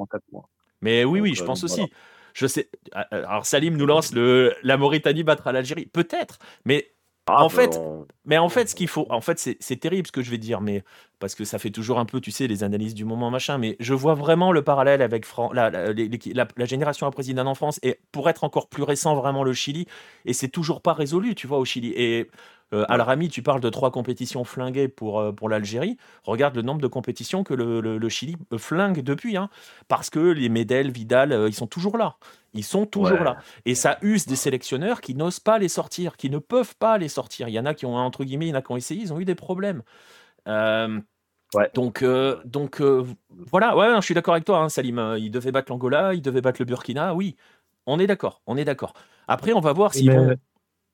[0.80, 1.90] mais oui oui je euh, pense aussi
[2.34, 2.70] je sais.
[2.92, 6.92] Ah, euh, alors Salim nous lance le la Mauritanie battra l'Algérie, peut-être, mais
[7.28, 7.78] ah, en fait,
[8.24, 10.60] mais en fait, ce qu'il faut, en fait, c'est terrible ce que je vais dire,
[10.60, 10.82] mais
[11.18, 13.58] parce que ça fait toujours un peu, tu sais, les analyses du moment machin.
[13.58, 17.80] Mais je vois vraiment le parallèle avec la, la, la, génération après Zidane en France
[17.82, 19.86] et pour être encore plus récent, vraiment le Chili.
[20.24, 21.92] Et c'est toujours pas résolu, tu vois, au Chili.
[21.96, 22.30] Et
[22.74, 25.96] euh, Al-Rami, tu parles de trois compétitions flinguées pour, euh, pour l'Algérie.
[26.24, 29.36] Regarde le nombre de compétitions que le, le, Chili flingue depuis.
[29.36, 29.48] Hein,
[29.88, 32.16] parce que les Medel, Vidal, euh, ils sont toujours là.
[32.54, 33.38] Ils sont toujours là.
[33.64, 37.08] Et ça use des sélectionneurs qui n'osent pas les sortir, qui ne peuvent pas les
[37.08, 37.48] sortir.
[37.48, 39.02] Il y en a qui ont, entre guillemets, il y en a qui ont essayé,
[39.02, 39.82] ils ont eu des problèmes.
[41.74, 42.04] Donc,
[42.44, 42.82] donc
[43.50, 45.16] voilà, ouais, je suis d'accord avec toi, hein, Salim.
[45.18, 47.36] Il devait battre l'Angola, il devait battre le Burkina, oui.
[47.86, 48.92] On est d'accord, on est d'accord.
[49.28, 50.10] Après, on va voir si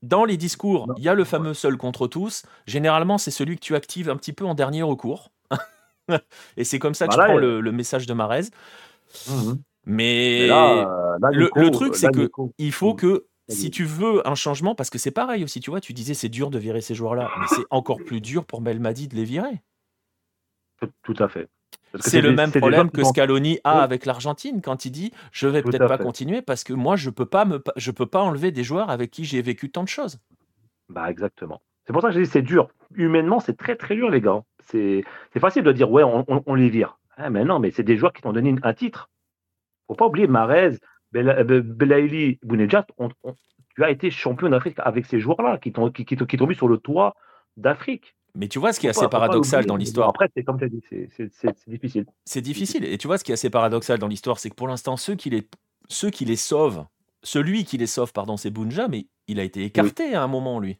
[0.04, 2.42] Dans les discours, il y a le fameux seul contre tous.
[2.66, 5.30] Généralement, c'est celui que tu actives un petit peu en dernier recours.
[6.58, 8.42] Et c'est comme ça que je prends le, message de Marez.
[9.30, 9.54] Mmh
[9.86, 12.96] Mais, le, truc, c'est que il faut mmh.
[12.96, 16.12] que si tu veux un changement, parce que c'est pareil aussi, tu vois, tu disais
[16.12, 19.24] c'est dur de virer ces joueurs-là, mais c'est encore plus dur pour Belmadi de les
[19.24, 19.62] virer.
[21.02, 21.48] Tout à fait.
[22.00, 25.86] C'est le même problème que Scaloni a avec l'Argentine quand il dit je vais peut-être
[25.86, 28.90] pas continuer parce que moi je peux pas me je peux pas enlever des joueurs
[28.90, 30.18] avec qui j'ai vécu tant de choses.
[30.88, 31.60] Bah exactement.
[31.86, 32.68] C'est pour ça que je dis c'est dur.
[32.94, 34.42] Humainement, c'est très très dur les gars.
[34.60, 35.04] C'est
[35.38, 36.98] facile de dire ouais on, les vire.
[37.16, 39.10] Ah, mais non, mais c'est des joueurs qui t'ont donné un titre.
[39.86, 40.78] Faut pas oublier Marez,
[41.12, 42.86] Belaïli, Bounedjat,
[43.74, 46.78] tu as été champion d'Afrique avec ces joueurs-là qui t'ont qui, qui, mis sur le
[46.78, 47.14] toit
[47.56, 48.16] d'Afrique.
[48.36, 50.08] Mais tu vois ce qui est assez paradoxal dans l'histoire.
[50.08, 52.06] Après, c'est comme tu as dit, c'est difficile.
[52.24, 52.84] C'est difficile.
[52.84, 55.14] Et tu vois ce qui est assez paradoxal dans l'histoire, c'est que pour l'instant, ceux
[55.14, 55.48] qui les,
[55.88, 56.84] ceux qui les sauvent,
[57.22, 60.58] celui qui les sauve, pardon, c'est Bunja, mais il a été écarté à un moment,
[60.58, 60.78] lui.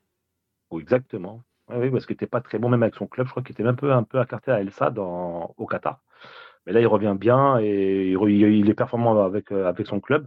[0.71, 1.43] Oui, exactement.
[1.73, 3.27] Oui, parce qu'il n'était pas très bon, même avec son club.
[3.27, 6.01] Je crois qu'il était un peu, un peu écarté à Elsa dans, au Qatar.
[6.67, 10.27] Mais là, il revient bien et il, est performant avec, euh, avec son club.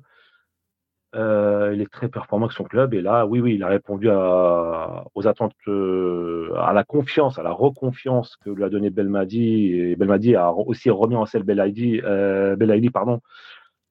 [1.17, 2.93] Euh, il est très performant avec son club.
[2.93, 7.51] Et là, oui, oui, il a répondu aux attentes, euh, à la confiance, à la
[7.51, 9.73] reconfiance que lui a donné Belmadi.
[9.73, 12.01] Et Belmadi a aussi remis en selle Belaïdi,
[12.91, 13.21] pardon,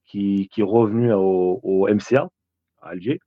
[0.05, 2.29] qui, est revenu au, MCA,
[2.83, 3.21] à Alger.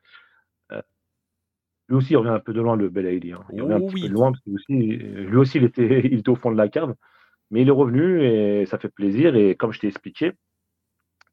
[1.90, 3.34] lui aussi, il revient un peu de loin, le Belaïdi.
[3.34, 3.44] Hein.
[3.52, 6.36] Il revient un peu de loin parce que lui aussi, il était, il était au
[6.36, 6.96] fond de la cave.
[7.52, 9.36] Mais il est revenu et ça fait plaisir.
[9.36, 10.34] Et comme je t'ai expliqué,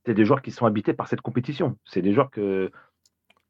[0.06, 1.76] c'est des joueurs qui sont habités par cette compétition.
[1.84, 2.70] C'est des joueurs que,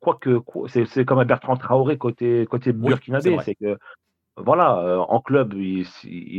[0.01, 3.37] quoi que, c'est comme un Bertrand Traoré côté, côté burkinabé.
[3.45, 3.79] C'est que,
[4.37, 5.87] voilà, euh, en club, il,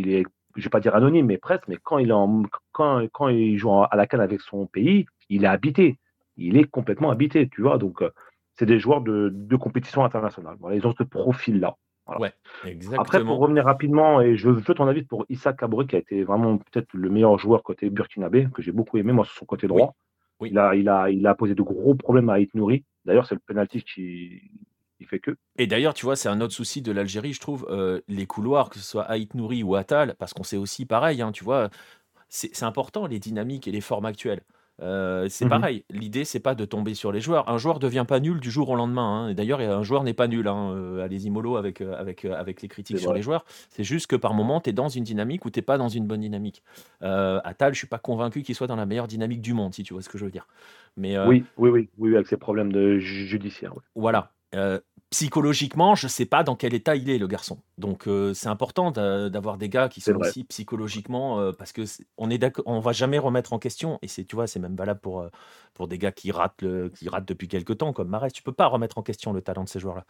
[0.10, 0.24] est,
[0.56, 3.58] je vais pas dire anonyme, mais presque, mais quand il, est en, quand, quand il
[3.58, 6.00] joue à la canne avec son pays, il est habité.
[6.36, 7.78] Il est complètement habité, tu vois.
[7.78, 8.10] Donc, euh,
[8.56, 10.56] c'est des joueurs de, de compétition internationale.
[10.60, 11.76] Voilà, ils ont ce profil-là.
[12.20, 12.32] Ouais,
[12.64, 13.02] exactement.
[13.02, 16.24] Après, pour revenir rapidement, et je veux ton avis pour Issa Kabri, qui a été
[16.24, 19.68] vraiment peut-être le meilleur joueur côté burkinabé, que j'ai beaucoup aimé, moi, sur son côté
[19.68, 19.88] droit.
[19.88, 20.07] Oui.
[20.46, 22.84] Il, a, il, a, il a posé de gros problèmes à Nouri.
[23.06, 24.42] D'ailleurs, c'est le penalty qui,
[24.98, 25.36] qui fait que.
[25.58, 28.70] Et d'ailleurs, tu vois, c'est un autre souci de l'Algérie, je trouve, euh, les couloirs,
[28.70, 31.70] que ce soit Haït Nouri ou Atal, parce qu'on sait aussi pareil, hein, tu vois,
[32.30, 34.42] c'est important les dynamiques et les formes actuelles.
[34.82, 35.84] Euh, c'est mmh pareil.
[35.90, 37.50] L'idée, c'est pas de tomber sur les joueurs.
[37.50, 39.28] Un joueur devient pas nul du jour au lendemain.
[39.28, 39.34] Hein.
[39.34, 40.48] D'ailleurs, un joueur n'est pas nul.
[40.48, 40.72] Hein.
[40.72, 43.46] Euh, allez-y mollo avec, euh, avec, avec les critiques sur les joueurs.
[43.70, 46.06] C'est juste que par moment, tu es dans une dynamique ou t'es pas dans une
[46.06, 46.64] bonne dynamique.
[47.02, 49.84] Euh, Atal, je suis pas convaincu qu'il soit dans la meilleure dynamique du monde, si
[49.84, 50.48] tu vois ce que je veux dire.
[50.96, 53.74] Mais oui, oui, oui, oui, avec ses problèmes de judiciaire.
[53.96, 54.32] Voilà
[55.10, 57.60] psychologiquement, je ne sais pas dans quel état il est, le garçon.
[57.78, 61.84] Donc, euh, c'est important d'avoir des gars qui sont aussi psychologiquement, euh, parce que
[62.18, 64.00] on est on va jamais remettre en question.
[64.02, 65.30] Et c'est, tu vois, c'est même valable pour euh,
[65.74, 68.34] pour des gars qui ratent le, qui ratent depuis quelques temps, comme Marès.
[68.34, 70.06] Tu peux pas remettre en question le talent de ces joueurs-là.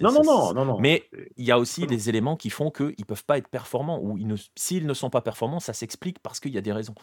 [0.00, 1.04] non, non, non, non, non, Mais
[1.36, 4.18] il y a aussi des éléments qui font qu'ils peuvent pas être performants ou
[4.54, 6.94] s'ils ne sont pas performants, ça s'explique parce qu'il y a des raisons.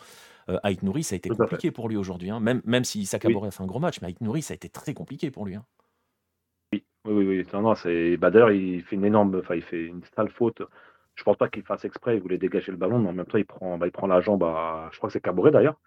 [0.50, 2.30] Euh, Nouri, ça a été compliqué pour lui aujourd'hui.
[2.30, 2.40] Hein.
[2.40, 4.70] Même, même si Sakamore a fait un gros match, mais Aït Nouri, ça a été
[4.70, 5.56] très compliqué pour lui.
[5.56, 5.66] Hein.
[7.06, 7.76] Oui, oui, oui.
[7.76, 8.18] c'est.
[8.18, 9.36] Bah, d'ailleurs, il fait une énorme.
[9.40, 10.62] Enfin, il fait une sale faute.
[11.16, 12.16] Je pense pas qu'il fasse exprès.
[12.16, 14.22] Il voulait dégager le ballon, mais en même temps, il prend, bah, il prend la
[14.22, 14.90] jambe à.
[14.92, 15.80] Je crois que c'est Caboret d'ailleurs.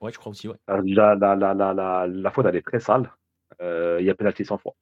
[0.00, 0.56] Ouais, je crois aussi, ouais.
[0.68, 3.10] La, la, la, la, la faute, elle est très sale.
[3.60, 4.74] Euh, il y a pénalty 100 fois.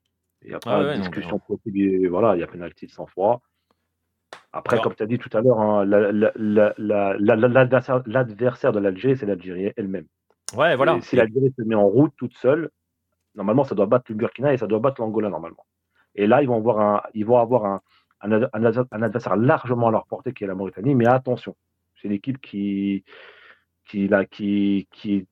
[0.43, 2.09] Il n'y a pas de discussion possible.
[2.09, 3.41] Voilà, il y a pénalty 100 fois.
[4.53, 8.03] Après, comme tu as dit tout à l'heure, hein, l'adversaire
[8.73, 10.07] de l'Algérie, c'est l'Algérie elle-même.
[10.57, 11.01] Ouais, voilà.
[11.01, 12.71] si l'Algérie se met en route toute seule,
[13.35, 15.65] normalement, ça doit battre le Burkina et ça doit battre l'Angola normalement.
[16.15, 16.57] Et là, ils vont
[17.39, 17.81] avoir un,
[18.93, 20.95] adversaire largement à leur portée qui est la Mauritanie.
[20.95, 21.57] Mais attention,
[21.97, 23.05] c'est une équipe qui,
[23.87, 25.27] qui, qui, est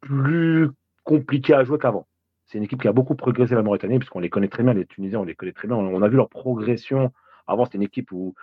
[0.00, 0.70] plus
[1.04, 2.06] compliquée à jouer qu'avant.
[2.46, 4.86] C'est une équipe qui a beaucoup progressé la Mauritanie, puisqu'on les connaît très bien, les
[4.86, 5.76] Tunisiens, on les connaît très bien.
[5.76, 7.12] On a vu leur progression.
[7.46, 8.34] Avant, c'était une équipe où,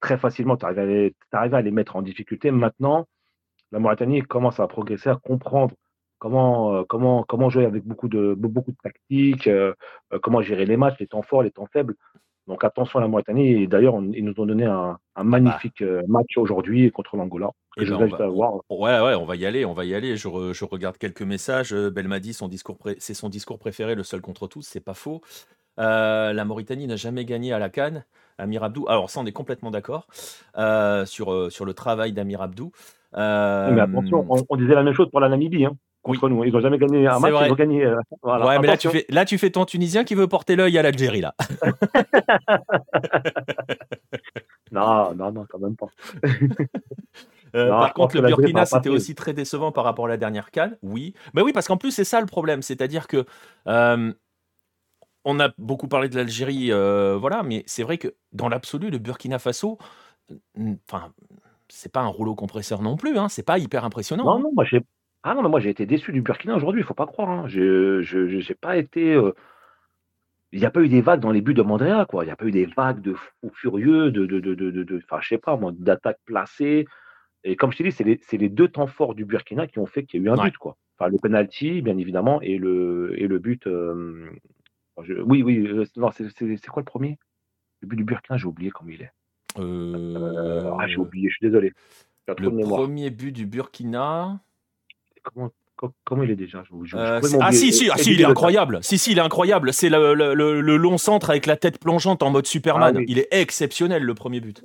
[0.00, 2.50] très facilement, tu arrivais, à les mettre en difficulté.
[2.50, 3.06] Maintenant,
[3.72, 5.74] la Mauritanie commence à progresser, à comprendre
[6.18, 9.72] comment, euh, comment, comment jouer avec beaucoup de, beaucoup de tactiques, euh,
[10.12, 11.94] euh, comment gérer les matchs, les temps forts, les temps faibles.
[12.46, 13.62] Donc attention à la Mauritanie.
[13.62, 15.24] Et d'ailleurs, ils nous ont donné un, un ah bah.
[15.24, 17.50] magnifique match aujourd'hui contre l'Angola.
[17.76, 18.54] Et je ben on voir.
[18.70, 20.16] Ouais, ouais, on va y aller, on va y aller.
[20.16, 21.74] Je, je regarde quelques messages.
[21.74, 25.20] Belmadi, son discours, c'est son discours préféré, le seul contre tous, c'est pas faux.
[25.76, 28.04] la Mauritanie n'a jamais gagné à la Cannes.
[28.38, 28.86] Amir Abdou.
[28.88, 30.06] Alors ça, on est complètement d'accord
[31.04, 32.72] sur, sur le travail d'Amir Abdou.
[33.12, 33.20] Mais
[33.78, 35.66] attention, on, on, disait la même chose pour la Namibie.
[35.66, 35.76] Hein
[36.16, 36.44] contre nous.
[36.44, 37.84] Ils n'ont jamais gagné un match, ils ont gagné.
[37.84, 40.78] Euh, ouais, mais là tu, fais, là, tu fais ton Tunisien qui veut porter l'œil
[40.78, 41.34] à l'Algérie, là.
[44.70, 45.88] Non, non, non, quand même pas.
[47.56, 50.76] Euh, par contre, le Burkina, c'était aussi très décevant par rapport à la dernière canne.
[50.82, 51.14] Oui.
[51.32, 52.60] Mais oui, parce qu'en plus, c'est ça le problème.
[52.60, 53.24] C'est-à-dire que.
[53.66, 54.12] Euh,
[55.24, 58.98] on a beaucoup parlé de l'Algérie, euh, voilà, mais c'est vrai que dans l'absolu, le
[58.98, 59.78] Burkina Faso,
[60.86, 61.12] enfin,
[61.68, 64.24] c'est pas un rouleau compresseur non plus, hein, c'est pas hyper impressionnant.
[64.24, 64.40] Non, hein.
[64.40, 64.64] non, moi
[65.22, 67.30] ah non, moi j'ai été déçu du Burkina aujourd'hui, il faut pas croire.
[67.30, 67.48] Hein.
[67.48, 69.14] Je n'ai pas été.
[69.14, 69.32] Euh,
[70.52, 72.24] il n'y a pas eu des vagues dans les buts de Mandrea, quoi.
[72.24, 75.18] Il n'y a pas eu des vagues de fous furieux, de, de, de, de, enfin,
[75.20, 76.86] je sais pas, d'attaques placées.
[77.44, 79.86] Et comme je t'ai dit, c'est les, les, deux temps forts du Burkina qui ont
[79.86, 80.76] fait qu'il y a eu un but, quoi.
[80.98, 83.66] Enfin, le penalty, bien évidemment, et le, et le but.
[83.66, 84.30] Euh,
[84.96, 87.18] oui, oui, euh, c'est quoi le premier?
[87.80, 89.12] Le but du Burkina, j'ai oublié comment il est.
[89.56, 91.74] ah, j'ai oublié, je suis désolé.
[92.26, 94.40] Le premier but du Burkina
[96.04, 96.62] comment, il est déjà
[96.94, 98.78] euh, Ah si, si, ah, si il est incroyable.
[98.82, 99.72] Si, si, il est incroyable.
[99.72, 102.96] C'est le, le, long centre avec la tête plongeante en mode Superman.
[102.98, 104.62] Ah il est exceptionnel, le premier but.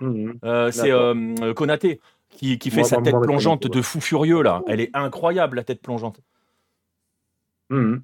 [0.00, 0.32] Mmh.
[0.44, 4.62] Euh, c'est euh, Konaté qui, qui fait sa tête plongeante de fou furieux, là.
[4.68, 6.20] Elle est incroyable, la tête plongeante.
[7.70, 7.96] Mmh.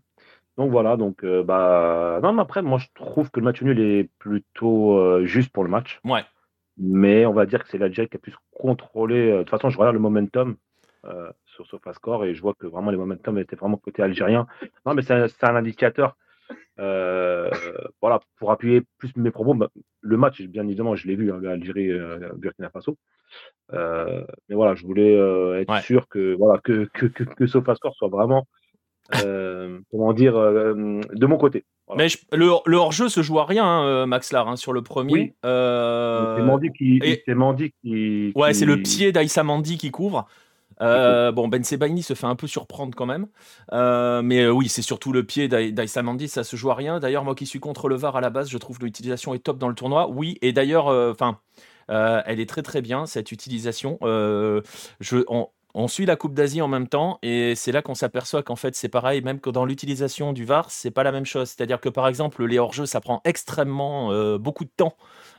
[0.57, 4.09] Donc voilà, donc bah non, mais après moi je trouve que le match nul est
[4.19, 6.01] plutôt juste pour le match.
[6.05, 6.25] Ouais.
[6.79, 9.33] Mais on va dire que c'est l'Algérie qui a pu se contrôler.
[9.33, 10.57] De toute façon, je regarde le momentum
[11.57, 14.47] sur SofaScore et je vois que vraiment les momentum étaient vraiment côté algérien.
[14.85, 16.17] Non, mais c'est un, indicateur.
[16.79, 17.51] Euh,
[18.01, 19.69] voilà, pour appuyer plus mes propos, bah,
[20.01, 22.97] le match, bien évidemment, je l'ai vu, hein, Algérie-Burkina Faso.
[23.73, 28.09] Euh, mais voilà, je voulais euh, être sûr que, voilà, que, que, que, SofaScore soit
[28.09, 28.47] vraiment,
[29.91, 31.65] comment dire, de mon côté.
[31.97, 35.13] Mais le, le hors-jeu se joue à rien, hein, Max Lar, hein, sur le premier.
[35.13, 35.33] Oui.
[35.43, 37.01] C'est Mandy qui.
[37.83, 40.29] qui, ouais, c'est le pied d'Aïssa Mandy qui couvre.
[40.83, 43.27] Euh, bon, Ben Sebaini se fait un peu surprendre quand même.
[43.73, 47.01] Euh, mais euh, oui, c'est surtout le pied d'Aïssa Mandi, ça se joue à rien.
[47.01, 49.59] D'ailleurs, moi qui suis contre le VAR à la base, je trouve l'utilisation est top
[49.59, 50.09] dans le tournoi.
[50.09, 51.39] Oui, et d'ailleurs, enfin,
[51.89, 53.99] elle est très très bien cette utilisation.
[54.03, 55.25] je,
[55.75, 58.75] on, suit la Coupe d'Asie en même temps et c'est là qu'on s'aperçoit qu'en fait
[58.75, 61.51] c'est pareil, même que dans l'utilisation du VAR, c'est pas la même chose.
[61.51, 64.97] C'est-à-dire que par exemple, les hors-jeux, ça prend extrêmement beaucoup de temps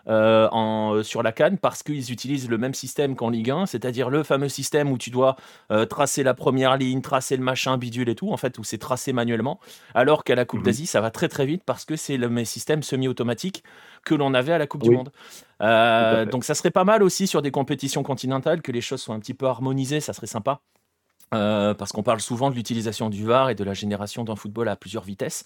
[0.09, 3.65] euh, en, euh, sur la canne parce qu'ils utilisent le même système qu'en Ligue 1,
[3.65, 5.35] c'est-à-dire le fameux système où tu dois
[5.69, 8.77] euh, tracer la première ligne, tracer le machin, bidule et tout, en fait, où c'est
[8.77, 9.59] tracé manuellement,
[9.93, 10.65] alors qu'à la Coupe mhm.
[10.65, 13.63] d'Asie, ça va très très vite parce que c'est le même système semi-automatique
[14.05, 15.11] que l'on avait à la Coupe du Monde.
[16.31, 19.19] donc ça serait pas mal aussi sur des compétitions continentales que les choses soient un
[19.19, 20.61] petit peu harmonisées, ça serait sympa.
[21.31, 24.77] parce qu'on parle souvent de l'utilisation du VAR et de la génération d'un football à
[24.77, 25.43] plusieurs vitesses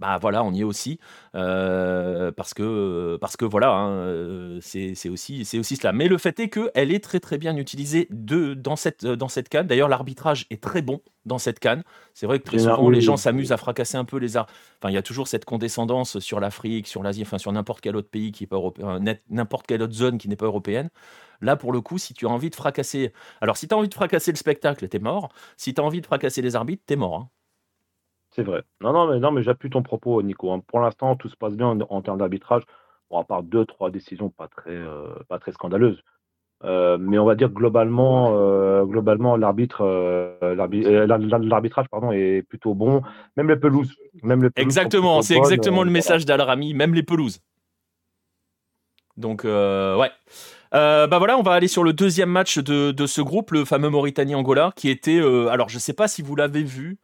[0.00, 0.98] bah voilà, on y est aussi
[1.34, 5.92] euh, parce que parce que voilà, hein, euh, c'est aussi c'est aussi cela.
[5.92, 9.28] Mais le fait est que elle est très très bien utilisée de, dans cette dans
[9.28, 9.66] cette canne.
[9.66, 11.82] D'ailleurs, l'arbitrage est très bon dans cette canne.
[12.14, 14.46] C'est vrai que très souvent les gens s'amusent à fracasser un peu les arts.
[14.78, 17.94] Enfin, il y a toujours cette condescendance sur l'Afrique, sur l'Asie, enfin sur n'importe quel
[17.94, 20.88] autre pays qui est pas européen, n'importe quelle autre zone qui n'est pas européenne.
[21.42, 23.88] Là, pour le coup, si tu as envie de fracasser, alors si tu as envie
[23.88, 25.30] de fracasser le spectacle, t'es mort.
[25.58, 27.16] Si tu as envie de fracasser les arbitres, t'es mort.
[27.16, 27.28] Hein.
[28.40, 28.62] C'est vrai.
[28.80, 30.50] Non, non, mais, non, mais j'appuie ton propos, Nico.
[30.50, 30.62] Hein.
[30.66, 32.62] Pour l'instant, tout se passe bien en, termes d'arbitrage.
[33.10, 36.02] Bon, à part deux, trois décisions pas très, euh, pas très scandaleuses.
[36.64, 39.84] Euh, mais on va dire globalement, euh, globalement l'arbitre,
[40.52, 43.02] l'arbitrage pardon est plutôt bon.
[43.36, 47.40] Même les pelouses, même les Exactement, c'est exactement le message d'Al-Rami, même les pelouses.
[49.16, 50.10] Donc ouais.
[50.72, 53.90] bah voilà, on va aller sur le deuxième match de, de ce groupe, le fameux
[53.90, 55.18] Mauritanie-Angola, qui était.
[55.50, 56.98] alors, je ne sais pas si vous l'avez vu.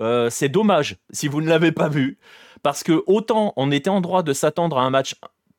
[0.00, 2.18] Euh, c'est dommage si vous ne l'avez pas vu,
[2.62, 5.16] parce que autant on était en droit de s'attendre à un match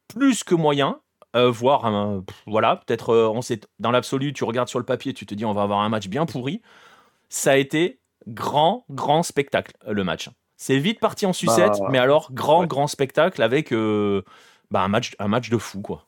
[0.07, 0.99] plus que moyen,
[1.35, 5.25] euh, voire voilà, peut-être euh, on sait dans l'absolu, tu regardes sur le papier, tu
[5.25, 6.61] te dis on va avoir un match bien pourri.
[7.29, 10.29] Ça a été grand, grand spectacle le match.
[10.57, 15.15] C'est vite parti en sucette, bah, mais alors grand, grand spectacle avec bah, un match,
[15.19, 16.07] un match de fou quoi.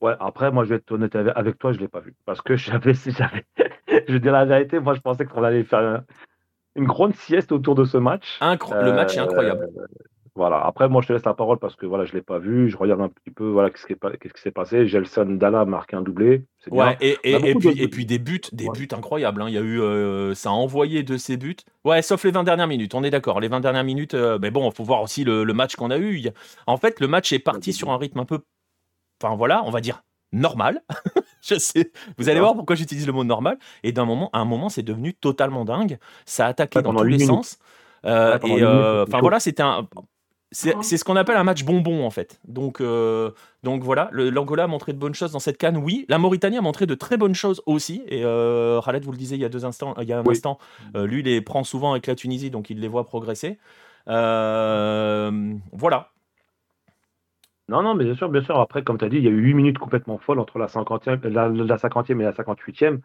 [0.00, 2.14] Ouais, après, moi, je vais être honnête avec toi, je ne l'ai pas vu.
[2.26, 3.46] Parce que j'avais, j'avais,
[4.06, 6.02] je vais dire la vérité, moi, je pensais qu'on allait faire
[6.76, 8.38] une grande sieste autour de ce match.
[8.40, 9.68] le match est incroyable.
[9.78, 9.86] Euh,
[10.36, 10.66] voilà.
[10.66, 12.68] Après, moi, je te laisse la parole parce que voilà, je l'ai pas vu.
[12.68, 14.88] Je regarde un petit peu voilà qu'est-ce qui s'est passé.
[14.88, 16.44] Gelson Dalla a marqué un doublé.
[16.70, 19.42] Ouais, et, et, puis, et puis des buts, des buts incroyables.
[19.42, 19.48] Hein.
[19.48, 21.56] Il y a eu, euh, ça a envoyé de ces buts.
[21.84, 22.94] Ouais, sauf les 20 dernières minutes.
[22.94, 23.38] On est d'accord.
[23.38, 24.14] Les 20 dernières minutes.
[24.14, 26.20] Euh, mais bon, il faut voir aussi le, match qu'on a eu.
[26.66, 28.40] En fait, le match est parti sur un rythme un peu,
[29.22, 30.02] enfin voilà, on va dire
[30.34, 30.82] normal.
[31.42, 31.92] je sais.
[32.18, 33.58] Vous allez voir pourquoi j'utilise le mot normal.
[33.82, 35.98] Et d'un moment, à un moment, c'est devenu totalement dingue.
[36.26, 37.58] Ça a attaqué dans tous les sens.
[38.04, 39.88] Euh, et euh, enfin voilà, c'était un.
[40.52, 42.38] C'est ce qu'on appelle un match bonbon en fait.
[42.46, 43.32] Donc, euh,
[43.64, 46.04] donc voilà, l'Angola a montré de bonnes choses dans cette canne, oui.
[46.08, 48.04] La Mauritanie a montré de très bonnes choses aussi.
[48.06, 50.58] Et Khaled, vous le disiez il y a deux instants, il y a un instant,
[50.94, 53.58] lui il les prend souvent avec la Tunisie, donc il les voit progresser.
[54.06, 55.32] voilà,
[57.68, 58.58] Non, non, mais bien sûr, bien sûr.
[58.60, 60.68] Après, comme tu as dit, il y a eu 8 minutes complètement folles entre la
[60.68, 63.00] 50e, la, la 50e et la 58e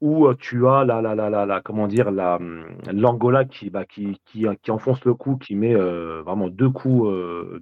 [0.00, 4.20] où tu as la, la, la, la, comment dire, la, mmh, l'Angola qui, bah, qui,
[4.26, 7.10] qui, qui, enfonce le coup, qui met vraiment deux coups,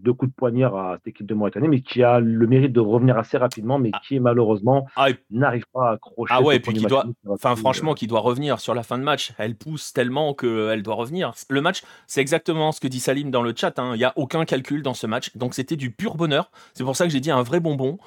[0.01, 2.81] deux coups de poignard à cette équipe de Mauritanie, mais qui a le mérite de
[2.81, 4.01] revenir assez rapidement, mais ah.
[4.07, 6.35] qui malheureusement ah, n'arrive pas à accrocher.
[6.37, 9.03] Ah ouais, et puis qui doit, enfin franchement, qui doit revenir sur la fin de
[9.03, 9.33] match.
[9.38, 11.33] Elle pousse tellement qu'elle doit revenir.
[11.49, 13.79] Le match, c'est exactement ce que dit Salim dans le chat.
[13.79, 13.92] Hein.
[13.94, 16.51] Il n'y a aucun calcul dans ce match, donc c'était du pur bonheur.
[16.75, 17.99] C'est pour ça que j'ai dit un vrai bonbon.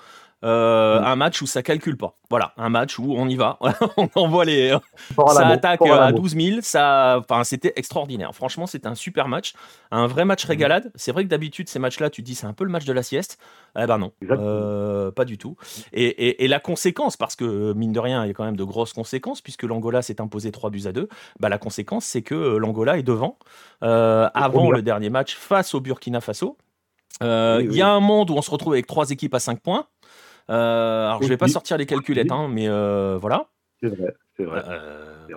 [0.45, 1.03] Euh, mm.
[1.03, 2.15] un match où ça calcule pas.
[2.29, 3.57] Voilà, un match où on y va,
[3.97, 4.73] on envoie les.
[5.27, 8.33] ça attaque à 12 000, ça, enfin, c'était extraordinaire.
[8.33, 9.53] Franchement, c'était un super match,
[9.91, 10.49] un vrai match mm.
[10.49, 10.91] régalade.
[10.95, 13.03] C'est vrai que d'habitude ces matchs-là, tu dis c'est un peu le match de la
[13.03, 13.37] sieste.
[13.77, 15.57] Eh ben non, euh, pas du tout.
[15.91, 18.93] Et, la conséquence, parce que mine de rien, il y a quand même de grosses
[18.93, 21.09] conséquences, puisque l'Angola s'est imposé 3 buts à 2.
[21.39, 23.37] Bah, la conséquence, c'est que l'Angola est devant
[23.83, 26.57] euh, avant le dernier match face au Burkina Faso.
[27.21, 29.85] Il y a un monde où on se retrouve avec trois équipes à 5 points.
[30.49, 33.47] Euh, alors, je vais pas sortir les calculettes, hein, mais euh, voilà.
[33.81, 34.63] C'est vrai, c'est vrai.
[34.67, 35.27] Euh,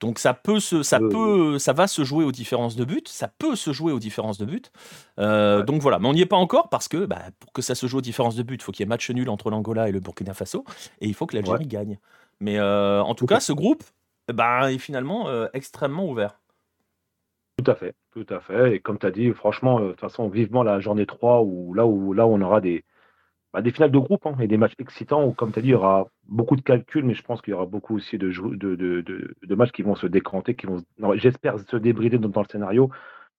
[0.00, 3.28] donc ça peut se, ça peut, ça va se jouer aux différences de but, ça
[3.28, 4.70] peut se jouer aux différences de but.
[5.18, 7.86] Donc voilà, mais on n'y est pas encore parce que bah, pour que ça se
[7.86, 9.92] joue aux différences de but, il faut qu'il y ait match nul entre l'Angola et
[9.92, 10.64] le Burkina Faso
[11.00, 11.98] et il faut que l'Algérie gagne.
[12.40, 13.84] Mais en tout cas, ce groupe
[14.32, 16.38] bah, est finalement extrêmement ouvert.
[17.56, 18.74] Tout à fait, tout à fait.
[18.74, 21.86] Et comme tu as dit, franchement, de toute façon, vivement la journée 3 où là
[21.86, 22.84] où là on aura des,
[23.56, 25.68] bah, des finales de groupe hein, et des matchs excitants où, comme tu as dit,
[25.68, 28.28] il y aura beaucoup de calculs, mais je pense qu'il y aura beaucoup aussi de,
[28.30, 32.46] de, de, de, matchs qui vont se décanter, qui vont, j'espère, se débrider dans, le
[32.52, 32.90] scénario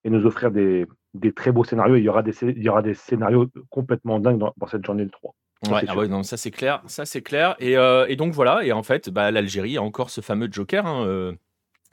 [0.02, 1.94] et nous offrir des, des très beaux scénarios.
[1.94, 5.10] il y aura des, il y aura des scénarios complètement dingues dans, cette journée de
[5.10, 5.36] 3.
[5.62, 7.54] Ça, ouais, ah non, ça c'est clair, ça c'est clair.
[7.60, 10.84] Et, euh, et, donc voilà, et en fait, bah, l'Algérie a encore ce fameux joker.
[10.84, 11.32] Hein, euh,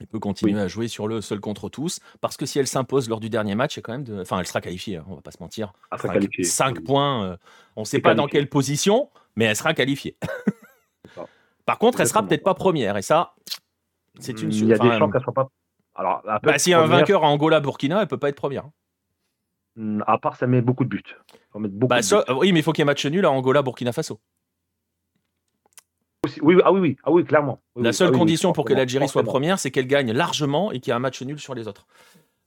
[0.00, 3.08] elle peut continuer à jouer sur le seul contre tous, parce que si elle s'impose
[3.08, 4.20] lors du dernier match, quand même de...
[4.20, 5.72] enfin, elle sera qualifiée, hein, on va pas se mentir.
[6.42, 7.36] 5, points, euh,
[7.76, 10.16] on ne sait pas dans quelle position, mais elle sera qualifiée.
[11.66, 13.34] Par contre, elle sera peut-être pas première, et ça,
[14.18, 14.52] c'est une.
[14.52, 15.48] Il y a des chances qu'elle soit pas.
[15.94, 18.64] Alors, bah, si y a un vainqueur à Angola-Burkina, elle peut pas être première.
[19.76, 21.02] Hmm, à part, ça met beaucoup de buts.
[21.54, 22.00] Bah,
[22.36, 24.20] oui, mais il faut qu'il y ait match nul à Angola-Burkina Faso.
[26.42, 27.60] Oui, ah oui, oui, ah oui, clairement.
[27.76, 30.90] la seule ah condition pour que l'Algérie soit première, c'est qu'elle gagne largement et qu'il
[30.90, 31.86] y ait un match nul sur les autres.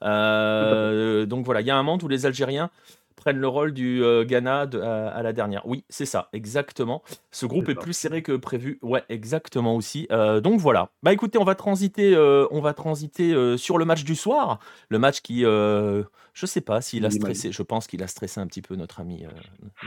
[0.04, 2.70] Euh, donc voilà, il y a un monde où les Algériens
[3.19, 5.62] prennent le rôle du euh, Ghana à, la dernière.
[5.67, 7.03] Oui, c'est ça, exactement.
[7.32, 8.79] Ce groupe est, plus serré que prévu.
[8.82, 10.08] Ouais, exactement aussi.
[10.12, 10.89] Euh, donc voilà.
[11.03, 15.21] Bah écoutez, on va transiter, on va transiter sur le match du soir, le match
[15.21, 16.05] qui, je
[16.45, 17.51] sais pas s'il a stressé.
[17.51, 19.25] Je pense qu'il a stressé un petit peu notre ami,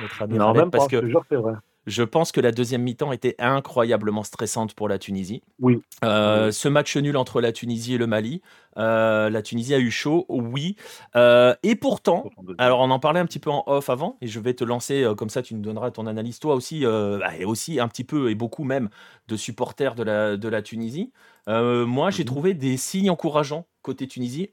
[0.01, 0.39] notre ami.
[0.39, 1.55] Non, même parce que c'est vrai.
[1.87, 5.43] Je pense que la deuxième mi-temps était incroyablement stressante pour la Tunisie.
[5.61, 5.81] Oui.
[6.05, 8.41] Euh, ce match nul entre la Tunisie et le Mali,
[8.79, 10.77] euh, la Tunisie a eu chaud, oui.
[11.17, 14.39] Euh, et pourtant, alors on en parlait un petit peu en off avant, et je
[14.39, 17.81] vais te lancer comme ça, tu nous donneras ton analyse toi aussi, bah, et aussi
[17.81, 18.89] un petit peu et beaucoup même
[19.29, 21.13] de supporters de la, de la Tunisie.
[21.49, 22.29] moi, j'ai mhm.
[22.29, 24.51] trouvé des signes encourageants côté Tunisie,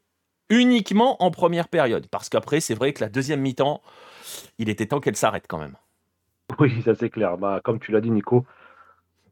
[0.49, 3.81] uniquement en première période, parce qu'après, c'est vrai que la deuxième mi-temps,
[4.57, 5.75] il était temps qu'elle s'arrête quand même.
[6.59, 7.37] Oui, ça c'est clair.
[7.37, 8.45] Bah, comme tu l'as dit, Nico,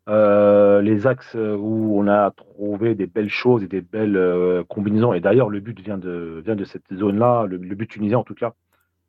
[0.08, 5.14] euh, les axes où on a trouvé des belles choses et des belles euh, combinaisons,
[5.14, 8.36] et d'ailleurs le but vient de, vient de cette zone-là, le, but tunisien en tout
[8.36, 8.54] cas,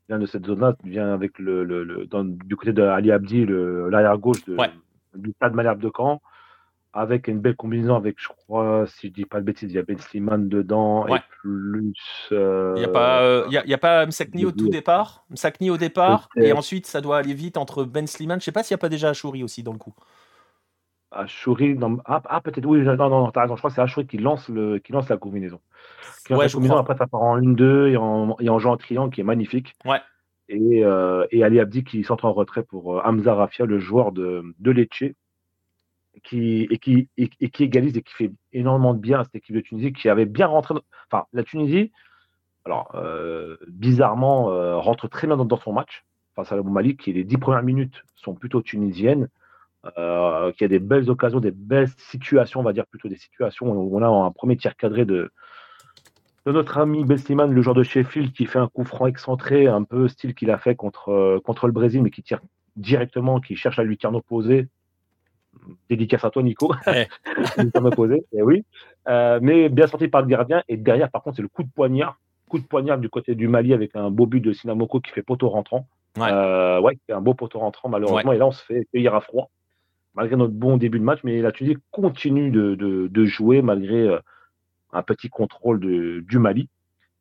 [0.09, 2.09] vient de cette zone-là, vient avec le, le,
[2.45, 4.57] du côté de Ali Abdi, l'arrière gauche de,
[5.15, 6.21] du stade Malherbe de Caen
[6.99, 9.79] avec une belle combinaison avec, je crois, si je dis pas de bêtises, il y
[9.79, 11.95] a Ben Slimane dedans et plus.
[12.33, 15.77] Euh, il n'y a pas, euh, y a, pas Msakni au tout départ, Msakni au
[15.77, 18.41] départ, et ensuite ça doit aller vite entre Ben Slimane.
[18.41, 19.95] Je sais pas s'il n'y a pas déjà Achouri aussi dans le coup.
[21.13, 24.07] Achouri, non, ah, ah peut-être oui, non, non, as raison, je crois que c'est Achouri
[24.07, 25.61] qui lance, le, qui lance la combinaison.
[26.27, 28.77] Qui lance la combinaison, après ça part en 1-2 et en, et en jeu en
[28.77, 29.75] triangle qui est magnifique.
[29.85, 30.01] Ouais.
[30.49, 34.43] Et, euh, et Ali Abdi qui s'entre en retrait pour Hamza Rafia, le joueur de,
[34.59, 35.15] de Lecce
[36.33, 37.09] et, qui,
[37.61, 40.47] égalise et qui fait énormément de bien à cette équipe de Tunisie qui avait bien
[40.47, 40.75] rentré.
[41.11, 41.93] Enfin, la Tunisie,
[42.69, 46.05] alors, euh, bizarrement, euh, rentre très bien dans, son match
[46.37, 49.29] face à la Mali, qui les dix premières minutes sont plutôt tunisiennes,
[49.97, 53.73] euh, qui a des belles occasions, des belles situations, on va dire plutôt des situations
[53.73, 55.31] où on a un premier tir cadré de,
[56.45, 60.09] notre ami Bestiman, le joueur de Sheffield, qui fait un coup franc excentré, un peu
[60.09, 62.41] style qu'il a fait contre, contre le Brésil, mais qui tire
[62.77, 64.69] directement, qui cherche la lucarne opposée
[65.89, 66.73] dédicace à toi, Nico.
[66.87, 67.09] Ouais.
[67.59, 68.65] me poser, et oui.
[69.09, 70.63] Euh, mais bien sorti par le gardien.
[70.69, 72.19] Et derrière, par contre, c'est le coup de poignard.
[72.49, 75.23] Coup de poignard du côté du Mali avec un beau but de Sinamoko qui fait
[75.23, 75.87] poteau rentrant.
[76.17, 78.33] Ouais, euh, ouais un beau poteau rentrant, malheureusement.
[78.33, 79.51] Et là, on se fait cueillir à froid,
[80.15, 81.21] malgré notre bon début de match.
[81.25, 84.19] Mais la Tunisie continue de, de, jouer malgré euh,
[84.93, 86.69] un petit contrôle de, du Mali.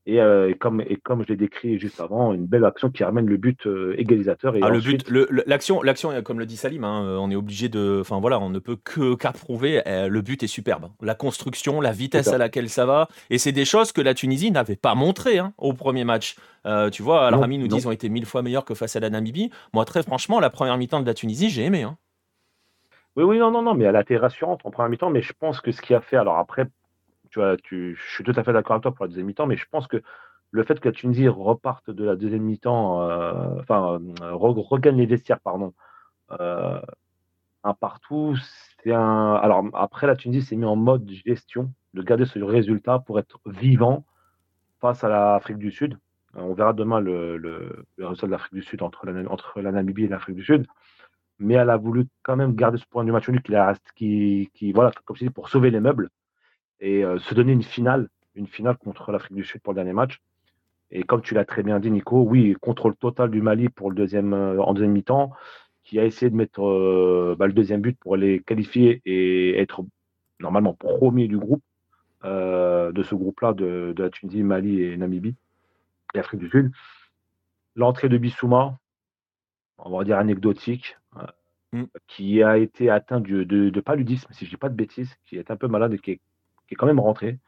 [0.07, 3.25] Euh, et, comme, et comme je l'ai décrit juste avant, une belle action qui ramène
[3.25, 4.55] le but euh, égalisateur.
[4.55, 5.09] Et ah, le but,
[5.45, 8.49] l'action, l'action, comme le dit Salim, hein, euh, on est obligé de, enfin voilà, on
[8.49, 9.81] ne peut que qu'approuver.
[9.85, 10.89] le but est superbe.
[11.01, 14.51] La construction, la vitesse à laquelle ça va, et c'est des choses que la Tunisie
[14.51, 16.35] n'avait pas montré hein, au premier match.
[16.91, 19.09] tu vois, Al-Rami nous dit qu'ils ont été mille fois meilleurs que face à la
[19.09, 19.51] Namibie.
[19.73, 21.83] Moi, très franchement, la première mi-temps de la Tunisie, j'ai aimé.
[21.83, 21.97] Hein.
[23.15, 25.09] Oui, oui, non, non, non, mais elle a été rassurante en première mi-temps.
[25.09, 26.67] Mais je pense que ce qui a fait, alors après,
[27.29, 29.47] tu vois, tu, je suis tout à fait d'accord avec toi pour la deuxième mi-temps,
[29.47, 30.01] mais je pense que
[30.51, 35.05] le fait que la Tunisie reparte de la deuxième mi-temps, euh, enfin, euh, regagne les
[35.05, 35.73] vestiaires, pardon,
[36.39, 36.79] euh,
[37.63, 38.35] un partout,
[38.83, 39.33] c'est un.
[39.35, 43.39] Alors, après, la Tunisie s'est mis en mode gestion, de garder ce résultat pour être
[43.45, 44.05] vivant
[44.81, 45.97] face à l'Afrique du Sud.
[46.35, 50.07] On verra demain le, résultat de l'Afrique du Sud entre la, entre la Namibie et
[50.07, 50.67] l'Afrique du Sud.
[51.39, 53.41] Mais elle a voulu quand même garder ce point du match nul
[53.95, 56.09] qui, qui, voilà, comme je dis, pour sauver les meubles
[56.79, 60.21] et se donner une finale, une finale contre l'Afrique du Sud pour le dernier match.
[60.91, 63.95] Et comme tu l'as très bien dit, Nico, oui, contrôle total du Mali pour le
[63.95, 65.31] deuxième, euh, en deuxième mi-temps,
[65.83, 69.83] qui a essayé de mettre euh, bah, le deuxième but pour les qualifier et être
[70.39, 71.63] normalement premier du groupe,
[72.23, 75.35] euh, de ce groupe-là, de, la Tunisie, Mali et Namibie,
[76.13, 76.71] et Afrique du Sud.
[77.75, 78.79] L'entrée de Bissouma,
[79.77, 80.97] on va dire anecdotique,
[81.73, 81.83] mm.
[82.07, 85.37] qui a été atteint de, de, paludisme, si je ne dis pas de bêtises, qui
[85.37, 86.21] est un peu malade et qui est,
[86.67, 87.39] qui est quand même rentré.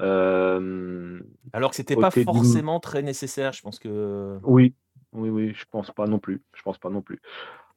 [0.00, 1.20] Euh,
[1.52, 4.38] Alors que c'était pas forcément très nécessaire, je pense que.
[4.42, 4.74] Oui,
[5.12, 6.42] oui, oui, je pense pas non plus.
[6.54, 7.20] Je pense pas non plus.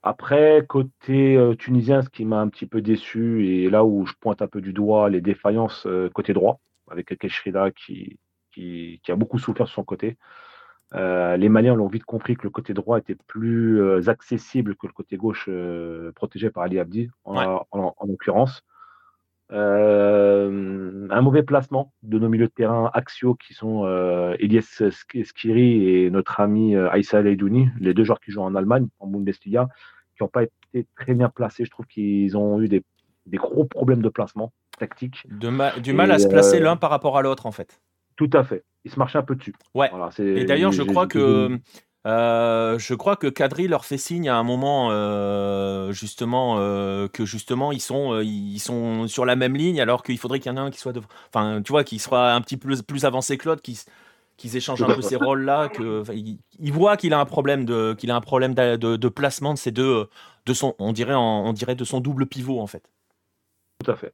[0.04, 4.14] Après, côté euh, tunisien, ce qui m'a un petit peu déçu, et là où je
[4.20, 6.60] pointe un peu du doigt les défaillances euh, côté droit,
[6.90, 8.20] avec Keshrida qui,
[8.52, 10.18] qui, qui, a beaucoup souffert sur son côté.
[10.94, 15.18] les Maliens l'ont vite compris que le côté droit était plus accessible que le côté
[15.18, 15.50] gauche
[16.16, 18.64] protégé par Ali Abdi, en, en l'occurrence.
[19.54, 24.84] Euh, un mauvais placement de nos milieux de terrain axiaux qui sont euh, Elias
[25.24, 29.08] Skiri et notre ami euh, Aïssa Leidouni, les deux joueurs qui jouent en Allemagne, en
[29.08, 29.70] Bundesliga,
[30.16, 31.64] qui n'ont pas été très bien placés.
[31.64, 32.84] Je trouve qu'ils ont eu des,
[33.34, 35.26] gros problèmes de placement tactique.
[35.30, 37.82] du mal à se placer l'un par rapport à l'autre, en fait.
[38.18, 38.66] Tout à fait.
[38.84, 39.54] Ils se marchaient un peu dessus.
[39.74, 39.90] Ouais.
[40.20, 41.60] et d'ailleurs, je crois que
[42.08, 47.26] euh, je crois que Kadri leur fait signe à un moment, euh, justement, euh, que
[47.26, 50.58] justement ils sont, ils sont sur la même ligne, alors qu'il faudrait qu'il y en
[50.58, 50.94] ait un qui soit,
[51.34, 53.84] enfin, tu vois, qui soit un petit peu plus, avancé que l'autre, qui
[54.38, 58.12] qu'ils échangent un peu ces rôles-là, que il, voit qu'il a un problème de, qu'il
[58.12, 60.08] a un problème de, placement de ces deux,
[60.46, 62.90] de son, on dirait, on dirait de son double pivot en fait.
[63.84, 64.14] Tout à fait.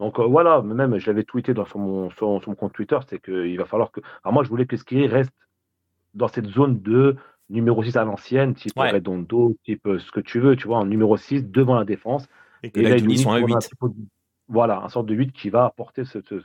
[0.00, 3.92] Donc voilà, même je l'avais tweeté dans, sur, mon, compte Twitter, c'est qu'il va falloir
[3.92, 4.00] que.
[4.24, 5.30] Alors moi, je voulais que Skiri reste
[6.14, 7.16] dans cette zone de
[7.50, 8.90] numéro 6 à l'ancienne, type ouais.
[8.90, 12.26] Redondo, type euh, ce que tu veux, tu vois, en numéro 6 devant la défense.
[12.62, 13.54] Et que là, ils sont à 8.
[14.48, 16.36] voilà, un sorte de 8 qui va apporter ce, ce,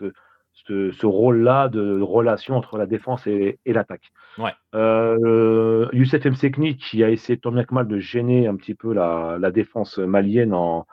[0.53, 4.11] ce, ce rôle-là de relation entre la défense et, et l'attaque.
[4.37, 4.51] Ouais.
[4.75, 8.93] Euh, Youssef Msekni qui a essayé tant bien que mal de gêner un petit peu
[8.93, 10.85] la, la défense malienne en,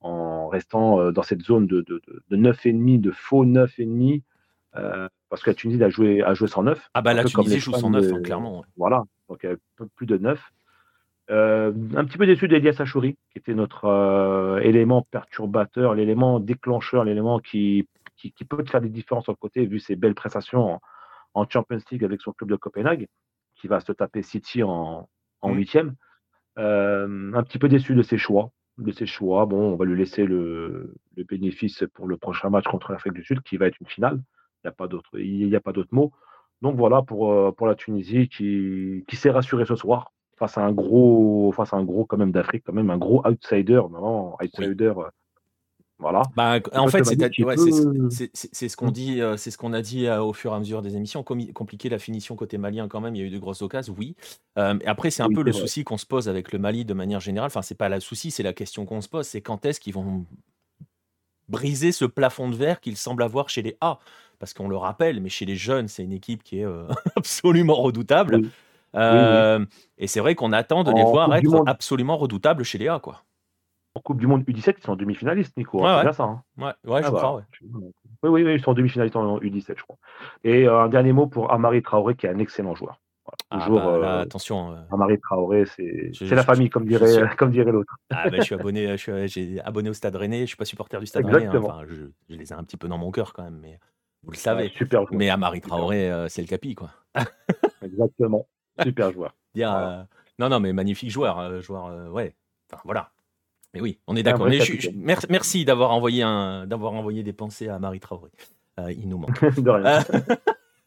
[0.00, 4.22] en restant euh, dans cette zone de, de, de, de 9,5, de faux 9,5.
[4.76, 6.90] Euh, parce que la Tunisie a joué, a joué 109.
[6.94, 8.64] Ah bah la Tunisie joue 109, hein, clairement.
[8.76, 10.40] Voilà, donc un peu plus de 9.
[11.30, 17.04] Euh, un petit peu déçu d'Elias Achouri, qui était notre euh, élément perturbateur, l'élément déclencheur,
[17.04, 20.80] l'élément qui, qui, peut faire des différences sur le côté, vu ses belles prestations
[21.34, 23.06] en, Champions League avec son club de Copenhague,
[23.54, 25.08] qui va se taper City en,
[25.40, 25.56] en mm.
[25.56, 25.94] huitième.
[26.58, 28.50] Euh, un petit peu déçu de ses choix.
[28.78, 29.46] De ses choix.
[29.46, 33.24] Bon, on va lui laisser le, le bénéfice pour le prochain match contre l'Afrique du
[33.24, 34.20] Sud, qui va être une finale.
[34.64, 36.12] Il n'y a pas d'autre, il n'y a pas d'autre mot.
[36.62, 40.62] Donc voilà pour, euh, pour la Tunisie qui, qui s'est rassurée ce soir face à
[40.62, 44.36] un gros, face à un gros quand même d'Afrique, quand même un gros outsider, non,
[44.40, 44.92] outsider.
[44.96, 45.10] Euh,
[45.98, 46.22] voilà.
[46.34, 50.52] Bah, en fait, c'est ce qu'on dit, euh, c'est ce qu'on a dit au fur
[50.52, 51.22] et à mesure des émissions.
[51.22, 53.14] compliqué la finition côté malien quand même.
[53.14, 54.16] Il y a eu de grosses occasions, oui.
[54.56, 57.48] après, c'est un peu le souci qu'on se pose avec le Mali de manière générale.
[57.48, 59.26] Enfin, c'est pas le souci, c'est la question qu'on se pose.
[59.26, 60.26] C'est quand est-ce qu'ils vont
[61.48, 63.98] briser ce plafond de verre qu'ils semblent avoir chez les A?
[64.42, 67.76] Parce qu'on le rappelle, mais chez les jeunes, c'est une équipe qui est euh, absolument
[67.76, 68.40] redoutable.
[68.96, 69.64] Euh,
[69.98, 72.98] et c'est vrai qu'on attend de les voir être absolument redoutables chez les A.
[72.98, 73.22] Quoi.
[73.94, 75.86] En Coupe du Monde U17, ils sont demi-finalistes, Nico.
[75.86, 76.24] Hein, c'est bien ça.
[76.24, 76.42] Hein.
[76.58, 77.42] Ouais, ouais je ah, crois.
[77.62, 79.98] Oui, oui, oui, ils sont demi-finalistes en U17, je crois.
[80.42, 83.00] Et euh, un dernier mot pour Amari Traoré, qui est un excellent joueur.
[83.48, 84.74] Ah, Toujours, bah, attention.
[84.90, 87.06] Amari Traoré, c'est la famille, comme dirait,
[87.38, 87.94] comme dirait l'autre.
[88.10, 90.40] Ah, bah, je suis abonné, j'ai abonné au Stade Rennais.
[90.40, 91.46] Je suis pas supporter du Stade Rennais.
[91.46, 91.62] Hein.
[91.62, 91.94] Enfin, je,
[92.28, 93.78] je, les ai un petit peu dans mon cœur quand même, mais
[94.24, 94.72] vous le savez.
[94.76, 96.90] super Mais à Marie Traoré, euh, c'est le capi, quoi.
[97.82, 98.46] Exactement.
[98.82, 99.34] Super joueur.
[99.54, 100.02] Euh,
[100.38, 101.38] non, non, mais magnifique joueur.
[101.38, 102.34] Euh, joueur ouais.
[102.70, 103.10] Enfin, voilà.
[103.74, 104.48] Mais oui, on est d'accord.
[105.28, 108.30] merci d'avoir envoyé, un, envoyé des pensées à Marie Traoré.
[108.88, 109.44] il nous manque.
[109.60, 110.02] De rien.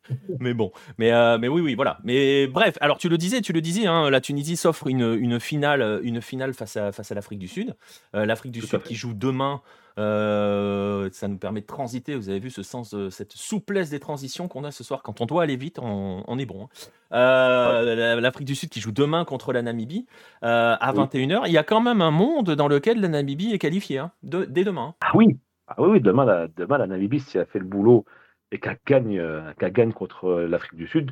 [0.40, 1.98] mais bon, mais, euh, mais oui, oui, voilà.
[2.04, 5.40] Mais bref, alors tu le disais, tu le disais, hein, la Tunisie s'offre une, une,
[5.40, 7.76] finale, une finale face à, face à l'Afrique du Sud.
[8.16, 9.62] Euh, L'Afrique du Sud qui joue demain.
[9.98, 12.16] Euh, ça nous permet de transiter.
[12.16, 15.02] Vous avez vu ce sens, de, cette souplesse des transitions qu'on a ce soir.
[15.04, 16.68] Quand on doit aller vite, on, est bon.
[17.12, 18.20] Hein.
[18.20, 20.06] L'Afrique du Sud qui joue demain contre la Namibie
[20.42, 21.44] à 21h.
[21.46, 24.66] Il y a quand même un monde dans lequel la Namibie est qualifiée hein, dès
[24.66, 24.96] demain.
[25.00, 25.38] Ah oui,
[25.68, 28.06] ah oui, demain, la, demain, la Namibie, si elle fait le boulot
[28.52, 31.12] et qu'elle gagne, euh, gagne contre euh, l'Afrique du Sud.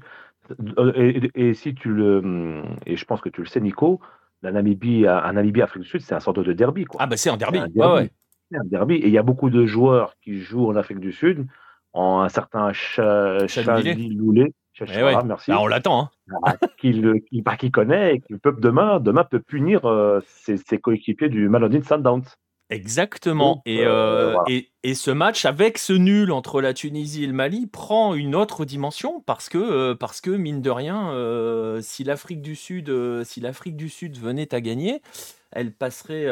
[0.77, 4.01] Euh, et, si tu le, et je pense que tu le sais, Nico,
[4.41, 6.84] la Namibie, un Namibie Afrique du Sud, c'est un sorte de derby.
[6.84, 6.99] Quoi.
[7.01, 7.59] Ah bah c'est un derby.
[7.73, 8.95] C'est un derby.
[8.95, 11.47] Et il y a beaucoup de joueurs qui jouent en Afrique du Sud,
[11.93, 14.53] en un certain Chali Loulé.
[14.81, 15.51] Eh merci.
[15.51, 16.01] Bah, on l'attend.
[16.01, 16.09] Hein.
[16.43, 16.67] Ah, bah,
[17.57, 19.81] qui, connaît et qui peut demain, demain peut punir
[20.25, 22.25] ses, ses, coéquipiers du Maladine Sundowns.
[22.74, 23.61] Exactement.
[23.67, 28.15] Euh, et, et, ce match, avec ce nul entre la Tunisie et le Mali, prend
[28.15, 32.55] une autre dimension parce que, euh, parce que mine de rien, euh, si l'Afrique du
[32.55, 32.91] Sud,
[33.24, 35.01] si l'Afrique du Sud venait à gagner,
[35.51, 36.28] elle passerait.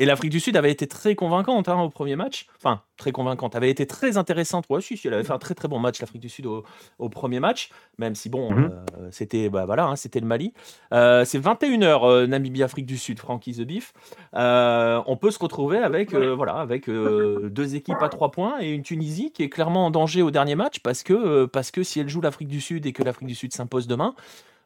[0.00, 2.46] Et l'Afrique du Sud avait été très convaincante hein, au premier match.
[2.56, 3.54] Enfin, très convaincante.
[3.54, 4.64] avait été très intéressante.
[4.70, 7.38] Ouais, si, elle avait fait un très très bon match, l'Afrique du Sud, au, premier
[7.38, 7.68] match.
[7.98, 8.70] Même si, bon, mhm.
[8.98, 10.54] euh, c'était bah, voilà, hein, c'était le Mali.
[10.94, 13.92] Euh, c'est 21h, euh, Namibie-Afrique du Sud, Frankie The Beef.
[14.32, 19.32] on peut se retrouver avec, voilà, avec deux équipes à trois points et une Tunisie
[19.32, 22.22] qui est clairement en danger au dernier match parce que, parce que si elle joue
[22.22, 24.14] l'Afrique du Sud et que l'Afrique du Sud s'impose demain,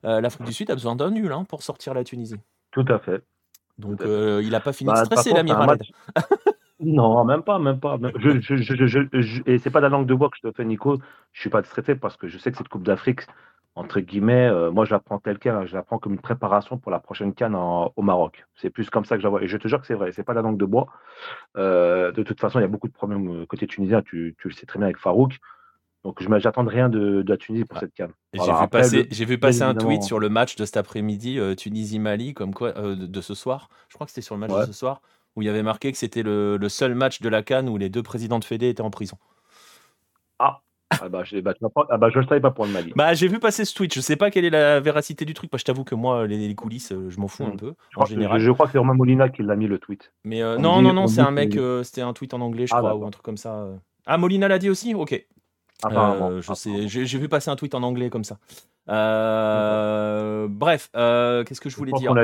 [0.05, 2.37] l'Afrique du Sud a besoin d'un nul hein, pour sortir la Tunisie.
[2.70, 3.20] Tout à fait.
[3.79, 5.79] Donc euh, il n'a pas fini de bah, stresser l'amiral.
[6.81, 7.99] non, même pas, même pas.
[8.18, 10.99] Je, je, je, et c'est pas la langue de bois que je te fais, Nico.
[11.33, 13.22] Je suis pas stressé parce que je sais que cette Coupe d'Afrique,
[13.75, 15.66] entre guillemets, euh, moi je la prends telle quelle, hein.
[15.66, 18.47] je la prends comme une préparation pour la prochaine canne au Maroc.
[18.55, 19.43] C'est plus comme ça que je la vois.
[19.43, 20.87] Et je te jure que c'est vrai, c'est pas la langue de bois.
[21.57, 24.55] Euh, de toute façon, il y a beaucoup de problèmes côté tunisien, tu, tu le
[24.55, 25.39] sais très bien avec Farouk.
[26.05, 28.12] Donc je j'attends rien de, de, la Tunisie pour cette canne.
[28.34, 32.34] J'ai vu passer, vu passer un tweet sur le match de cet après-midi, euh, Tunisie-Mali,
[32.34, 33.70] comme quoi, euh, de, ce soir.
[33.88, 35.00] Je crois que c'était sur le match de ce soir,
[35.34, 37.78] où il y avait marqué que c'était le, le, seul match de la canne où
[37.78, 39.16] les deux présidents de Fédé étaient en prison.
[40.38, 41.55] Ah, ah bah, je, bah,
[41.88, 42.92] ah bah, je ne savais pas pour le Mali.
[42.94, 43.94] Bah, j'ai vu passer ce tweet.
[43.94, 45.50] Je sais pas quelle est la véracité du truc.
[45.50, 47.57] Moi, je t'avoue que moi, les, coulisses, euh, je m'en fous un hmm.
[47.57, 47.74] peu.
[47.88, 48.40] Je en général.
[48.40, 50.12] Je, crois que c'est Romain Molina qui l'a mis le tweet.
[50.24, 51.59] Mais non, non, non, c'est un mec.
[51.82, 53.68] c'était un tweet en anglais, je ah, crois, ou un truc comme ça.
[54.05, 54.94] Ah, Molina l'a dit aussi?
[54.94, 55.26] Ok.
[55.85, 58.39] Euh, je sais, j'ai vu passer un tweet en anglais comme ça.
[58.89, 62.14] Euh, bref, euh, qu'est-ce que je voulais dire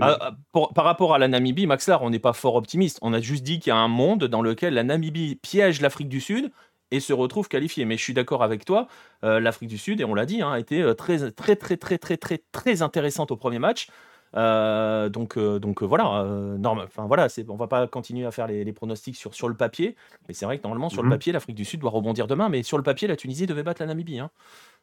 [0.00, 0.36] ah, ah,
[0.74, 2.98] Par rapport à la Namibie, Max on n'est pas fort optimiste.
[3.02, 6.08] On a juste dit qu'il y a un monde dans lequel la Namibie piège l'Afrique
[6.08, 6.50] du Sud
[6.90, 7.84] et se retrouve qualifiée.
[7.84, 8.88] Mais je suis d'accord avec toi,
[9.22, 12.16] l'Afrique du Sud, et on l'a dit, hein, a été très, très, très, très, très,
[12.16, 13.88] très, très intéressante au premier match.
[14.36, 16.24] Euh, donc, euh, donc euh, voilà,
[16.58, 16.86] normal.
[16.86, 19.96] Enfin voilà, c'est, on va pas continuer à faire les, pronostics sur, sur le papier,
[20.28, 21.14] mais c'est vrai que normalement sur le mhm.
[21.14, 23.82] papier, l'Afrique du Sud doit rebondir demain, mais sur le papier, la Tunisie devait battre
[23.82, 24.18] la Namibie.
[24.18, 24.30] Hein.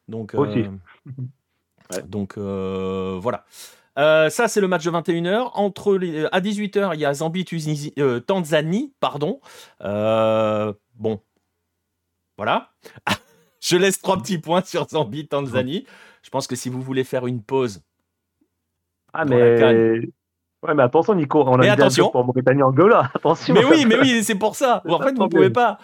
[0.08, 0.34] Donc,
[2.06, 3.44] donc voilà.
[3.96, 5.50] ça, c'est le match de 21h.
[5.54, 7.94] Entre les, à 18h, il y a Zambie, Tunisie,
[8.26, 8.92] Tanzanie.
[9.00, 9.40] Pardon.
[9.80, 11.20] bon.
[12.36, 12.70] Voilà.
[13.60, 15.84] Je laisse trois petits points sur Zambie, Tanzanie.
[16.22, 17.82] Je pense que si vous voulez faire une pause,
[19.18, 20.00] ah, mais.
[20.62, 22.10] Ouais, mais attention, Nico, on a mais attention.
[22.10, 23.54] pour Mauritanie Angola, attention.
[23.54, 24.82] Mais oui, mais oui, c'est pour ça.
[24.88, 25.78] En fait, vous ne pouvez pas.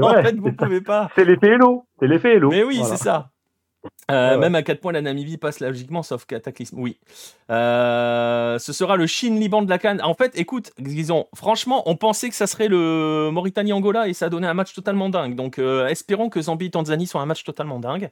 [0.00, 1.08] en fait, vous ne pouvez pas.
[1.14, 1.86] C'est l'effet Hello.
[1.98, 2.50] C'est l'effet Hello.
[2.50, 3.30] Mais oui, c'est ça.
[4.10, 6.78] Euh, même à 4 points, la Namibie passe logiquement, sauf Cataclysme.
[6.78, 6.98] Oui.
[7.50, 10.00] Euh, ce sera le Chine-Liban de la Cannes.
[10.02, 14.28] En fait, écoute, disons, franchement, on pensait que ça serait le Mauritanie-Angola et ça a
[14.28, 15.34] donné un match totalement dingue.
[15.34, 18.10] Donc, euh, espérons que Zambie-Tanzanie soit un match totalement dingue.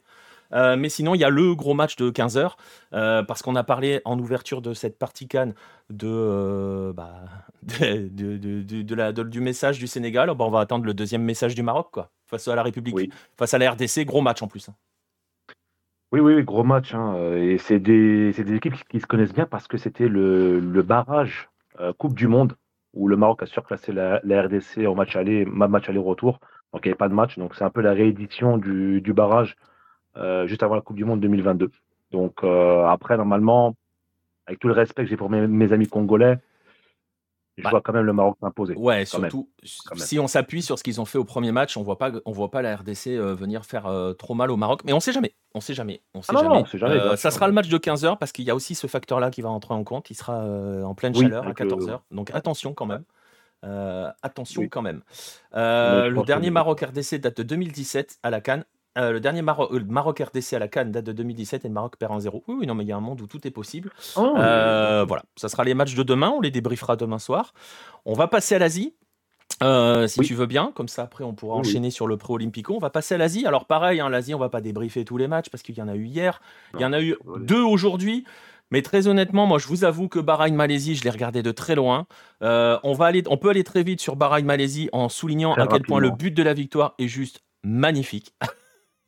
[0.51, 2.51] Euh, mais sinon, il y a le gros match de 15h,
[2.93, 5.53] euh, parce qu'on a parlé en ouverture de cette partie Cannes
[5.89, 7.23] de, euh, bah,
[7.63, 10.29] de, la, du message du Sénégal.
[10.29, 13.57] On va attendre le deuxième message du Maroc, quoi, face à la République, face à
[13.57, 14.69] la RDC, gros match en plus.
[14.69, 14.75] Hein.
[16.11, 16.93] Oui, oui, gros match.
[16.93, 20.81] Hein, et c'est des, des, équipes qui se connaissent bien parce que c'était le, le,
[20.83, 21.49] barrage
[21.97, 22.55] Coupe du Monde
[22.93, 26.39] où le Maroc a surclassé la, RDC en match aller, match aller-retour.
[26.71, 27.37] Donc il n'y avait pas de match.
[27.37, 29.72] Donc c'est un peu la réédition du, du barrage euh,
[30.45, 31.71] juste avant la Coupe du Monde 2022.
[32.13, 33.75] Donc euh, après, normalement,
[34.47, 36.37] avec tout le respect que j'ai pour mes, amis congolais,
[37.57, 38.75] je bah vois quand même le Maroc s'imposer.
[38.75, 41.97] Ouais, surtout si on s'appuie sur ce qu'ils ont fait au premier match, on voit
[41.97, 44.81] pas, on voit pas la RDC euh, venir faire trop mal au Maroc.
[44.85, 47.17] Mais on sait jamais, on sait jamais, on sait ah jamais.
[47.17, 49.41] ça sera le match de 15 h parce qu'il y a aussi ce facteur-là qui
[49.41, 50.09] va entrer en compte.
[50.09, 50.45] Il sera
[50.83, 53.03] en pleine chaleur à 14 h Donc attention quand même.
[54.21, 55.01] attention quand même.
[55.53, 58.65] le dernier Maroc RDC date de 2017 à la Cannes.
[58.97, 61.97] Euh, le dernier euh, Maroc RDC à la Cannes date de 2017 et le Maroc
[61.97, 62.43] perd 1-0.
[62.47, 63.91] Oui, non, mais il y a un monde où tout est possible.
[64.15, 64.35] Oh.
[64.37, 66.29] Euh, voilà, ça sera les matchs de demain.
[66.29, 67.53] On les débriefera demain soir.
[68.05, 68.93] On va passer à l'Asie.
[69.61, 72.75] Euh, si tu veux bien, comme ça après on pourra enchaîner sur le Pro Olympico.
[72.75, 73.45] On va passer à l'Asie.
[73.45, 75.87] Alors pareil, hein, l'Asie, on va pas débriefer tous les matchs parce qu'il y en
[75.87, 76.41] a eu hier,
[76.73, 78.25] il y en a eu deux aujourd'hui.
[78.71, 82.07] Mais très honnêtement, moi je vous avoue que Bahreïn-Malaisie, je l'ai regardé de très loin.
[82.41, 85.83] Euh, on, va aller, on peut aller très vite sur Bahreïn-Malaisie en soulignant à quel
[85.83, 88.33] point le but de la victoire est juste magnifique.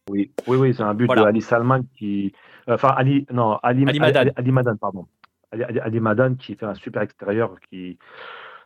[0.09, 2.33] Oui, oui, oui c'est un but de Ali Salman qui.
[2.67, 4.75] Enfin, Ali, non, Ali, Madan.
[4.77, 5.07] pardon.
[5.51, 7.97] Ali, Madan qui fait un super extérieur qui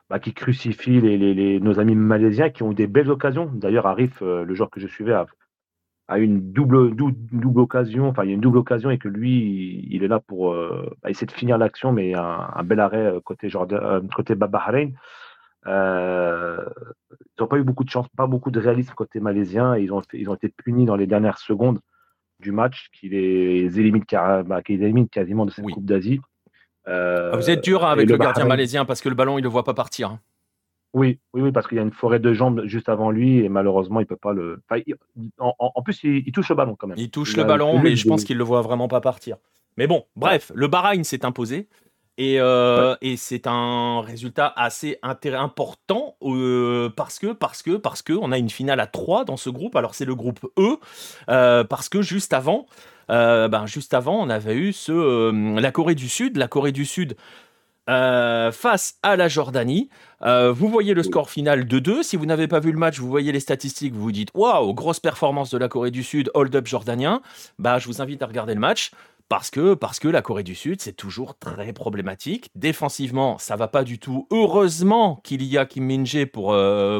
[0.10, 3.50] bah, qui crucifie les, nos amis malaisiens qui ont eu des belles occasions.
[3.54, 5.28] D'ailleurs, Arif, euh, le joueur que je suivais, a,
[6.08, 9.88] a une double, double, occasion, enfin, il y a une double occasion et que lui,
[9.90, 13.20] il est là pour euh, bah, essayer de finir l'action, mais un, bel arrêt euh,
[13.22, 14.94] côté, Jordan, côté Bahreïn.
[15.66, 19.78] Ils n'ont pas eu beaucoup de chance, pas beaucoup de réalisme côté malaisien.
[19.78, 21.80] ils, ont ils ont été punis dans les dernières secondes
[22.40, 26.22] du match qui les élimine, bah, qui les élimine quasiment de cette Coupe d'Asie.
[26.86, 29.48] Ah, vous êtes dur hein, avec le, gardien malaisien parce que le ballon, il ne
[29.48, 30.10] le voit pas partir.
[30.12, 30.20] Hein.
[30.94, 33.50] Oui, oui, oui, parce qu'il y a une forêt de jambes juste avant lui et
[33.50, 34.62] malheureusement, il peut pas le.
[35.38, 36.98] en, plus, il, touche le ballon quand même.
[36.98, 39.38] Il touche le ballon, mais je pense qu'il le voit vraiment pas partir.
[39.78, 41.68] Mais bon, bref, le Bahreïn s'est imposé.
[42.20, 48.12] Et, euh, et c'est un résultat assez important euh, parce que parce que parce que
[48.12, 49.78] on a une finale à 3 dans ce groupe.
[49.78, 50.80] Alors c'est le groupe E
[51.30, 52.68] euh, parce que juste avant
[53.08, 56.38] ben, juste avant, on avait eu ce, la Corée du Sud.
[56.38, 57.16] La Corée du Sud
[57.88, 59.90] face à la Jordanie.
[60.22, 62.04] vous voyez le score final de 2.
[62.04, 64.76] Si vous n'avez pas vu le match, vous voyez les statistiques, vous vous dites waouh,
[64.76, 67.24] grosse performance de la Corée du Sud, hold-up jordanien.
[67.58, 68.92] Bah, je vous invite à regarder le match.
[69.30, 72.50] Parce que, parce que la Corée du Sud, c'est toujours très problématique.
[72.56, 74.28] Défensivement, ça va pas du tout.
[74.32, 76.56] Heureusement qu'il y a Kim Min-jae pour,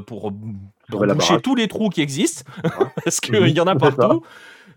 [0.06, 2.50] pour, boucher tous les trous qui existent.
[3.04, 4.24] parce qu'il y en a partout.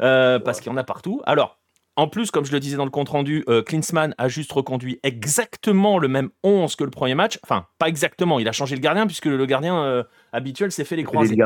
[0.01, 1.21] Euh, parce qu'il y en a partout.
[1.25, 1.59] Alors,
[1.97, 5.99] en plus, comme je le disais dans le compte-rendu, euh, Klinsmann a juste reconduit exactement
[5.99, 7.39] le même 11 que le premier match.
[7.43, 10.97] Enfin, pas exactement, il a changé le gardien, puisque le gardien euh, habituel s'est fait
[10.97, 11.37] les croisés.
[11.37, 11.45] Les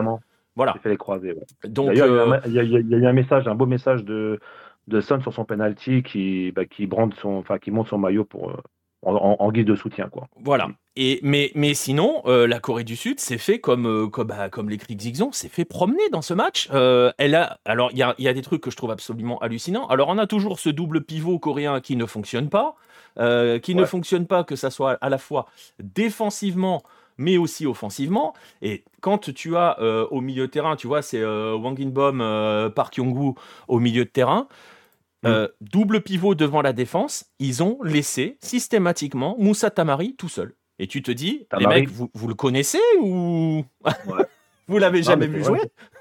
[0.54, 0.72] Voilà.
[0.74, 1.34] S'est fait les croisés,
[1.64, 4.38] Donc, il y, a, eu un message, un beau message de,
[4.86, 8.52] de Son sur son penalty qui, bah, qui, brande son, qui monte son maillot pour,
[9.06, 10.08] en, guise de soutien.
[10.08, 10.28] Quoi.
[10.42, 10.68] Voilà.
[10.96, 14.48] Et, mais, mais sinon, euh, la Corée du Sud s'est fait comme, euh, comme, bah,
[14.48, 16.68] comme les Zigzon, s'est fait promener dans ce match.
[16.72, 19.38] Euh, elle a, alors, il y a, y a, des trucs que je trouve absolument
[19.38, 19.86] hallucinants.
[19.86, 22.76] Alors, on a toujours ce double pivot coréen qui ne fonctionne pas,
[23.62, 25.46] qui ne fonctionne pas, que ça soit à la fois
[25.82, 26.82] défensivement,
[27.16, 28.34] mais aussi offensivement.
[28.60, 29.80] Et quand tu as
[30.10, 33.34] au milieu de terrain, tu vois, c'est Wang Inbom, Park Yong-woo
[33.68, 34.48] au milieu de terrain.
[35.24, 40.54] Euh, double pivot devant la défense, ils ont laissé systématiquement Moussa Tamari tout seul.
[40.78, 43.64] Et tu te dis, les mecs, vous, vous, le connaissez ou
[44.68, 45.60] vous l'avez jamais vu jouer?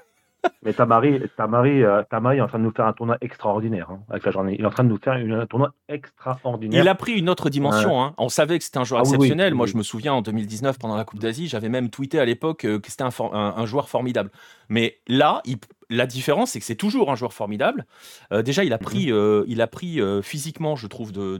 [0.62, 4.00] Mais Tamari, Tamari, euh, Tamari est en train de nous faire un tournoi extraordinaire hein,
[4.08, 4.54] avec la journée.
[4.58, 6.82] Il est en train de nous faire un tournoi extraordinaire.
[6.82, 8.02] Il a pris une autre dimension.
[8.02, 8.14] Hein.
[8.18, 9.54] On savait que c'était un joueur ah exceptionnel.
[9.54, 12.64] Moi, je me souviens en 2019, pendant la Coupe d'Asie, j'avais même tweeté à l'époque
[12.64, 14.30] euh, que c'était un, un, joueur formidable.
[14.68, 15.56] Mais là, il,
[15.90, 17.86] la différence, c'est que c'est toujours un joueur formidable.
[18.32, 19.14] Euh, déjà, il a pris, mhm.
[19.14, 21.38] euh, il a pris euh, physiquement, je trouve, de,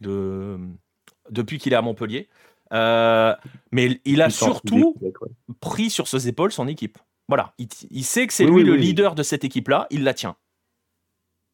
[0.00, 0.58] de,
[1.30, 2.28] depuis qu'il est à Montpellier.
[2.70, 4.94] mais il a surtout
[5.60, 6.98] pris sur ses épaules son équipe.
[7.28, 10.36] Voilà, il, sait que c'est lui le leader de cette équipe-là, il la tient.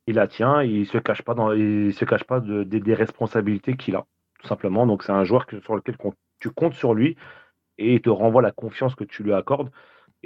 [0.07, 3.97] Il la tient, il se cache pas dans, il se cache pas des responsabilités qu'il
[3.97, 4.07] a,
[4.41, 4.87] tout simplement.
[4.87, 5.97] Donc c'est un joueur sur lequel
[6.39, 7.17] tu comptes sur lui
[7.79, 9.71] et il te renvoie la confiance que tu lui accordes.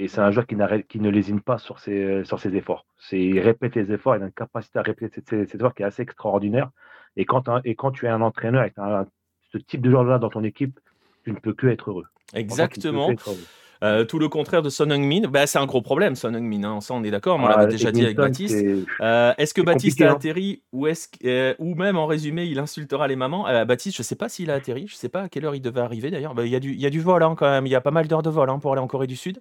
[0.01, 0.55] Et c'est un joueur qui,
[0.88, 2.86] qui ne lésine pas sur ses, sur ses efforts.
[3.11, 6.03] Il répète les efforts, il a une capacité à répéter ses, efforts qui est assez
[6.03, 6.70] extraordinaire.
[7.16, 8.74] Et quand, et quand tu es un entraîneur avec
[9.53, 10.78] ce type de joueur-là dans ton équipe,
[11.24, 12.07] tu ne peux que être heureux.
[12.32, 13.11] Exactement.
[13.83, 16.64] Euh, tout le contraire de Son Heung-min, bah, c'est un gros problème, Son Heung-min.
[16.64, 16.81] Hein.
[16.81, 18.64] Ça, on est d'accord, on ah, l'avait déjà dit avec Baptiste.
[19.01, 20.14] Euh, est-ce que Baptiste a hein.
[20.14, 23.45] atterri ou, est euh, ou même en résumé, il insultera les mamans?
[23.64, 25.55] Baptiste, je ne sais pas s'il a atterri, je ne sais pas à quelle heure
[25.55, 26.35] il devait arriver d'ailleurs.
[26.35, 27.81] Bah, il y, a du, y a du vol hein, quand même, il y a
[27.81, 29.41] pas mal d'heures de vol pour aller en Corée du Sud.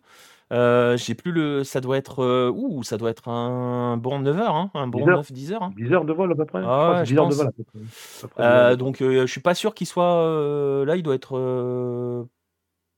[0.51, 1.63] J'ai plus le.
[1.63, 2.51] Ça doit être.
[2.53, 5.69] ouh, ça doit être un bon 9h, un bon 9-10 heures.
[5.75, 6.61] 10 heures de vol à peu près?
[6.63, 8.77] Ah, je 10 heures de vol à peu près.
[8.77, 10.85] donc, je suis pas sûr qu'il soit.
[10.85, 12.27] là, il doit être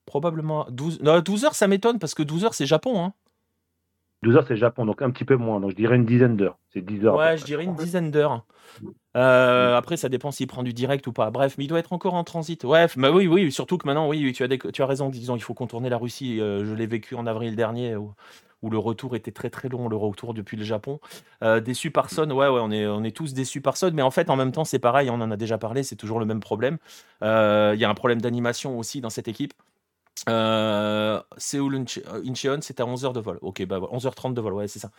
[0.09, 1.01] probablement 12.
[1.01, 3.01] Non, 12 heures, ça m'étonne parce que 12 heures, c'est Japon.
[3.01, 3.13] Hein.
[4.23, 5.59] 12 heures, c'est Japon, donc un petit peu moins.
[5.61, 6.57] Donc je dirais une dizaine d'heures.
[6.73, 7.15] C'est 10 heures.
[7.15, 8.43] Ouais, je dirais une dizaine d'heures.
[9.15, 11.29] Euh, après, ça dépend s'il prend du direct ou pas.
[11.31, 12.63] Bref, mais il doit être encore en transit.
[12.63, 15.41] Ouais, bah oui, oui, surtout que maintenant, oui, tu as, tu as raison, disons, il
[15.41, 16.41] faut contourner la Russie.
[16.41, 18.13] Euh, je l'ai vécu en avril dernier où,
[18.69, 20.99] le retour était très très long, le retour depuis le Japon.
[21.43, 24.01] Euh, déçu par Son, ouais, ouais, on est, on est tous déçus par Son, mais
[24.01, 26.25] en fait, en même temps, c'est pareil, on en a déjà parlé, c'est toujours le
[26.25, 26.77] même problème.
[27.21, 27.25] Il
[27.79, 29.53] y a un problème d'animation aussi dans cette équipe.
[30.27, 33.37] Euh, Séoul Incheon, c'est à 11h de vol.
[33.41, 34.91] Ok, bah 11h30 de vol, ouais, c'est ça.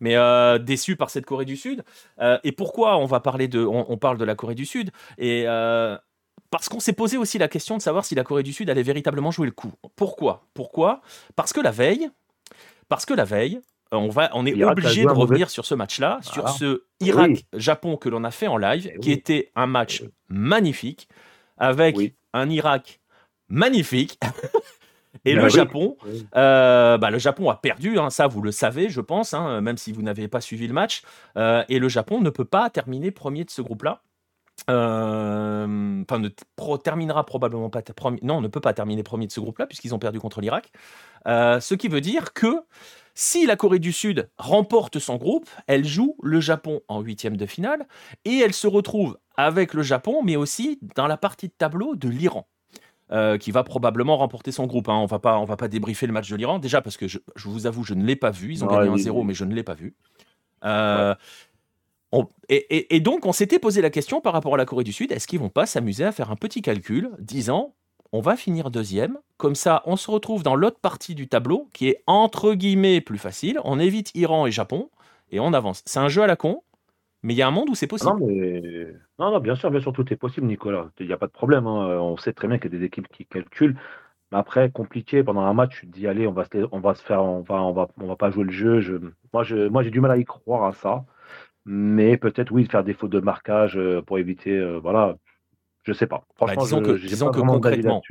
[0.00, 1.82] Mais euh, déçu par cette Corée du Sud.
[2.20, 4.90] Euh, et pourquoi on va parler de, on, parle de la Corée du Sud?
[5.16, 5.44] Et
[6.50, 8.82] parce qu'on s'est posé aussi la question de savoir si la Corée du Sud allait
[8.82, 9.72] véritablement jouer le coup.
[9.96, 10.46] Pourquoi?
[10.54, 11.02] Pourquoi?
[11.36, 12.10] Parce que la veille,
[12.88, 13.60] parce que la veille,
[13.92, 18.24] on, va, on est obligé de revenir sur ce match-là, sur ce Irak-Japon que l'on
[18.24, 21.08] a fait en live, eh qui était un match eh magnifique,
[21.58, 21.96] avec
[22.32, 23.00] un Irak
[23.48, 24.18] magnifique.
[25.24, 25.96] Et bah le Japon,
[26.36, 29.76] euh, bah, le Japon a perdu, hein, ça vous le savez, je pense, hein, même
[29.76, 31.02] si vous n'avez pas suivi le match.
[31.36, 34.02] Euh, et le Japon ne peut pas terminer premier de ce groupe-là.
[34.68, 36.28] Euh, enfin, ne
[36.78, 38.18] terminera probablement pas premier.
[38.22, 40.72] Non, on ne peut pas terminer premier de ce groupe-là puisqu'ils ont perdu contre l'Irak.
[41.26, 42.62] ce qui veut dire que
[43.14, 47.46] si la Corée du Sud remporte son groupe, elle joue le Japon en huitième de
[47.46, 47.88] finale
[48.24, 52.08] et elle se retrouve avec le Japon, mais aussi dans la partie de tableau de
[52.08, 52.46] l'Iran.
[53.10, 54.90] Euh, qui va probablement remporter son groupe.
[54.90, 54.96] Hein.
[54.96, 57.18] On va pas, on va pas débriefer le match de l'Iran déjà parce que je,
[57.42, 58.52] vous avoue, je ne l'ai pas vu.
[58.52, 59.94] Ils ont gagné 1-0, mais je ne l'ai pas vu.
[60.62, 61.14] Euh,
[62.50, 65.26] et, donc, on s'était posé la question par rapport à la Corée du Sud est-ce
[65.26, 67.74] qu'ils vont pas s'amuser à faire un petit calcul disant
[68.12, 71.88] on va finir deuxième, comme ça, on se retrouve dans l'autre partie du tableau qui
[71.88, 73.58] est entre guillemets plus facile.
[73.64, 74.90] On évite Iran et Japon
[75.30, 75.82] et on avance.
[75.86, 76.62] C'est un jeu à la con.
[77.22, 78.18] Mais il y a un monde où c'est possible.
[78.20, 78.94] Non, mais...
[79.18, 80.90] non, bien sûr, bien sûr, tout est possible, Nicolas.
[81.00, 81.66] Il n'y a pas de problème.
[81.66, 81.98] Hein.
[81.98, 83.76] On sait très bien qu'il y a des équipes qui calculent.
[84.30, 86.94] Mais après, compliqué, pendant un match, tu te dis, allez, on va se, on va
[86.94, 88.80] se faire, on va, on va, on va pas jouer le jeu.
[88.80, 88.96] Je...
[89.32, 91.04] Moi, je, moi, j'ai du mal à y croire à ça.
[91.64, 95.16] Mais peut-être, oui, faire des fautes de marquage euh, pour éviter, euh, voilà,
[95.88, 96.26] je sais pas.
[96.38, 98.02] Bah, Franchement, disons que, concrètement,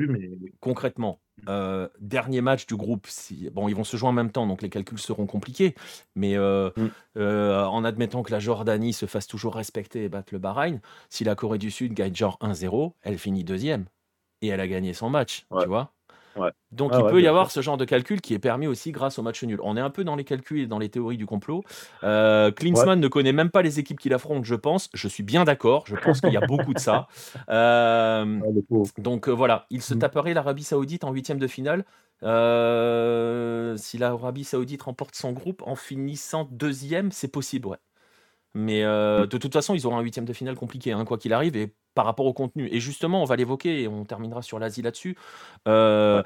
[0.60, 4.48] concrètement euh, dernier match du groupe, si, bon, ils vont se jouer en même temps,
[4.48, 5.76] donc les calculs seront compliqués.
[6.16, 6.88] Mais euh, mm.
[7.18, 11.24] euh, en admettant que la Jordanie se fasse toujours respecter et batte le Bahreïn, si
[11.24, 13.86] la Corée du Sud gagne genre 1-0, elle finit deuxième
[14.42, 15.94] et elle a gagné son match, tu vois.
[16.72, 19.22] Donc il peut y avoir ce genre de calcul qui est permis aussi grâce au
[19.22, 19.60] match nul.
[19.64, 21.64] On est un peu dans les calculs et dans les théories du complot.
[22.04, 24.90] Euh, Klinsmann ne connaît même pas les équipes qu'il affronte, je pense.
[24.94, 25.86] Je suis bien d'accord.
[25.88, 27.08] Je pense qu'il y a beaucoup de ça.
[27.50, 28.40] Euh,
[28.98, 30.00] donc euh, voilà, il se mm.
[30.00, 31.86] taperait l'Arabie Saoudite en huitième de finale.
[32.22, 37.78] si l'Arabie Saoudite remporte son groupe en finissant deuxième, c'est possible, ouais.
[38.58, 39.28] Mais mm.
[39.28, 41.56] de toute façon, ils auront un huitième de finale compliqué, hein, quoi qu'il arrive.
[41.56, 42.70] Et par rapport au contenu.
[42.72, 45.18] Et justement, on va l'évoquer et on terminera sur l'Asie là-dessus.
[45.68, 46.22] Euh,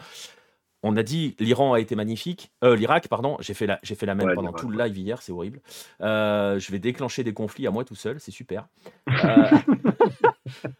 [0.84, 3.38] on a dit l'Iran a été magnifique, euh, l'Irak, pardon.
[3.40, 5.62] J'ai fait la, j'ai fait la même pendant tout le live hier, c'est horrible.
[6.02, 8.68] Euh, je vais déclencher des conflits à moi tout seul, c'est super.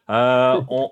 [0.10, 0.92] on,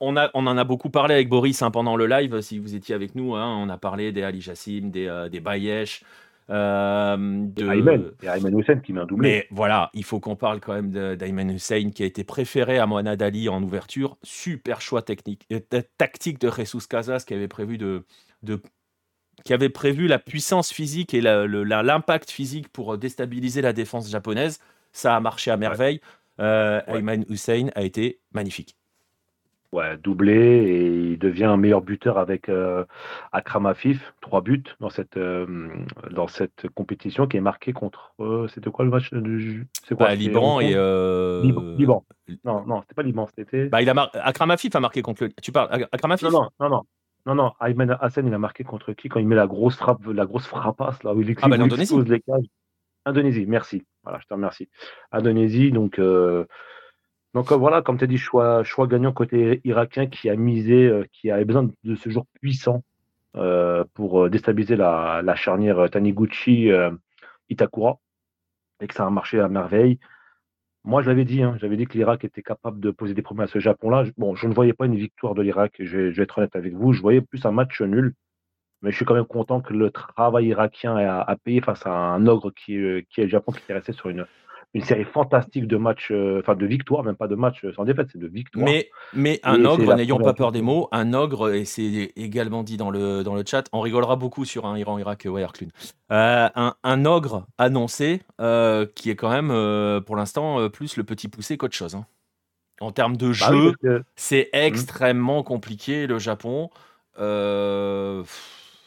[0.00, 2.74] on, a, on en a beaucoup parlé avec Boris hein, pendant le live, si vous
[2.74, 3.36] étiez avec nous.
[3.36, 3.56] Hein.
[3.56, 6.04] on a parlé des Ali Jassim, des, des Bayesh,
[6.50, 7.68] euh, de...
[7.68, 9.28] Ayman, Ayman Hussein qui met un doublé.
[9.28, 12.86] Mais voilà, il faut qu'on parle quand même d'Ayman Hussein qui a été préféré à
[12.86, 14.16] Mohamed Ali en ouverture.
[14.22, 15.60] Super choix technique, euh,
[15.96, 18.04] tactique de Jesus Casas qui avait prévu de,
[18.42, 18.60] de
[19.44, 24.58] qui avait prévu la puissance physique et l'impact physique pour déstabiliser la défense japonaise.
[24.92, 26.00] Ça a marché à merveille.
[26.40, 28.76] Euh, Ayman Hussein a été magnifique.
[29.72, 32.84] Ouais, doublé et il devient un meilleur buteur avec euh,
[33.30, 35.68] Akram Afif, trois buts dans cette, euh,
[36.10, 38.12] dans cette compétition qui est marquée contre.
[38.18, 40.70] Euh, c'était quoi le match du C'est quoi bah, Liban et.
[41.76, 42.04] Liban,
[42.44, 43.68] Non, non, c'était pas Liban, c'était.
[43.68, 45.32] Bah, il a Akram Afif a marqué contre le.
[45.40, 46.28] Tu parles Akram Afif?
[46.28, 46.82] Non, non, non.
[47.26, 50.04] Non, non, Ayman Hassan, il a marqué contre qui quand il met la grosse frappe,
[50.06, 52.46] la grosse frappasse là où il, ah, bah, expose les cages?
[53.04, 53.84] Indonésie, merci.
[54.02, 54.68] Voilà, je te remercie.
[55.12, 56.00] Indonésie, donc
[57.34, 61.04] donc euh, voilà, comme tu as dit, choix, gagnant côté irakien qui a misé, euh,
[61.12, 62.82] qui avait besoin de ce jour puissant
[63.36, 67.98] euh, pour déstabiliser la, charnière Taniguchi-Itakura
[68.80, 69.98] et que ça a marché à merveille.
[70.84, 73.44] Moi, je l'avais dit, hein, j'avais dit que l'Irak était capable de poser des problèmes
[73.44, 74.04] à ce Japon-là.
[74.16, 76.92] Bon, je ne voyais pas une victoire de l'Irak, je, vais être honnête avec vous.
[76.92, 78.14] Je voyais plus un match nul,
[78.82, 82.26] mais je suis quand même content que le travail irakien a, payé face à un
[82.26, 82.78] ogre qui,
[83.10, 84.26] qui est le Japon qui était resté sur une,
[84.72, 88.08] une série fantastique de matchs, euh, enfin de victoires, même pas de matchs sans défaite,
[88.12, 88.64] c'est de victoires.
[88.64, 92.76] Mais, mais un ogre, n'ayons pas peur des mots, un ogre, et c'est également dit
[92.76, 95.44] dans le, dans le chat, on rigolera beaucoup sur un Iran-Irak ouais,
[96.12, 101.28] euh, un, un, ogre annoncé euh, qui est quand même pour l'instant plus le petit
[101.28, 101.96] poussé qu'autre chose.
[101.96, 102.06] Hein.
[102.80, 104.56] En termes de bah jeu, c'est mmh.
[104.56, 106.70] extrêmement compliqué le Japon.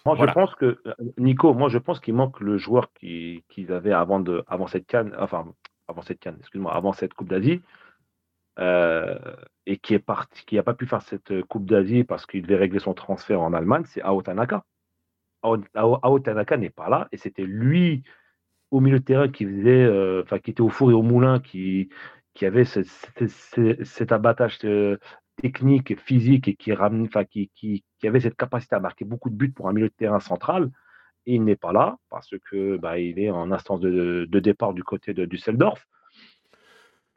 [0.06, 0.80] Moi, je pense que,
[1.18, 5.16] Nico, moi, je pense qu'il manque le joueur qu'ils avaient avant, de, avant cette canne,
[5.18, 5.46] enfin,
[5.94, 7.62] avant cette canne, excuse-moi, avant cette Coupe d'Asie,
[8.60, 9.18] euh,
[9.66, 12.58] et qui est parti, qui n'a pas pu faire cette Coupe d'Asie parce qu'il devait
[12.58, 14.64] régler son transfert en Allemagne, c'est Ao Tanaka.
[15.46, 18.04] N'est pas là, et c'était lui
[18.72, 21.40] au milieu de terrain qui faisait, euh, enfin, qui était au four et au moulin,
[21.40, 21.90] qui,
[22.34, 24.98] qui avait cet abattage euh,
[25.42, 29.36] technique, physique et qui, enfin, qui, qui, qui, avait cette capacité à marquer beaucoup de
[29.36, 30.72] buts pour un milieu de terrain central.
[31.26, 34.84] Il n'est pas là parce que bah, il est en instance de, de départ du
[34.84, 35.88] côté de Düsseldorf.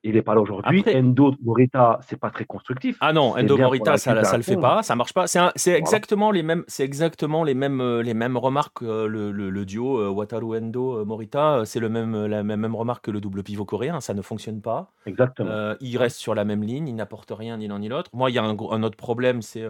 [0.05, 0.85] il n'est pas là aujourd'hui.
[0.95, 2.97] Endo Morita, c'est pas très constructif.
[3.01, 5.27] Ah non, Endo Morita, ça, ça le fait pas, ça marche pas.
[5.27, 8.83] C'est exactement les mêmes, c'est exactement les mêmes, euh, les mêmes remarques.
[8.83, 13.07] Euh, le, le, duo euh, Wataru Endo Morita, c'est le même, la même, même remarque
[13.07, 14.01] que le double pivot coréen.
[14.01, 14.93] Ça ne fonctionne pas.
[15.07, 15.75] Exactement.
[15.81, 18.11] il reste sur la même ligne, il n'apporte rien ni l'un ni l'autre.
[18.13, 19.67] Moi, il y a un, un, autre problème, c'est,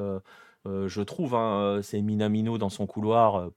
[0.67, 3.49] je trouve, hein, c'est Minamino dans son couloir.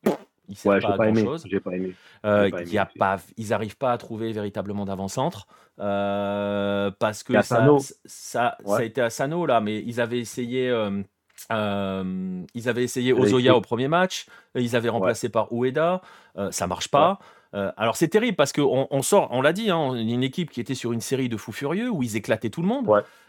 [0.49, 1.25] Il ouais, pas, pas aimé.
[1.45, 1.93] J'ai pas aimé.
[2.25, 5.47] Euh, y a pas, ils n'arrivent pas à trouver véritablement d'avant-centre
[5.79, 7.65] euh, parce que ça,
[8.05, 10.69] ça, ça, a été à Sano là, mais ils avaient essayé.
[10.69, 14.25] Euh, ils avaient essayé Ozoya au premier match,
[14.55, 16.01] ils avaient remplacé par Ueda,
[16.49, 17.19] ça marche pas.
[17.55, 20.61] Euh, alors c'est terrible parce qu'on on sort, on l'a dit, hein, une équipe qui
[20.61, 22.87] était sur une série de fous furieux où ils éclataient tout le monde.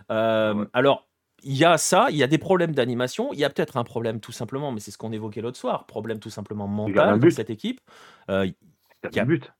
[0.09, 1.07] alors
[1.43, 3.85] il y a ça, il y a des problèmes d'animation, il y a peut-être un
[3.85, 7.31] problème tout simplement, mais c'est ce qu'on évoquait l'autre soir, problème tout simplement mental dans
[7.31, 7.81] cette équipe.
[8.29, 9.53] Euh, il y a un but.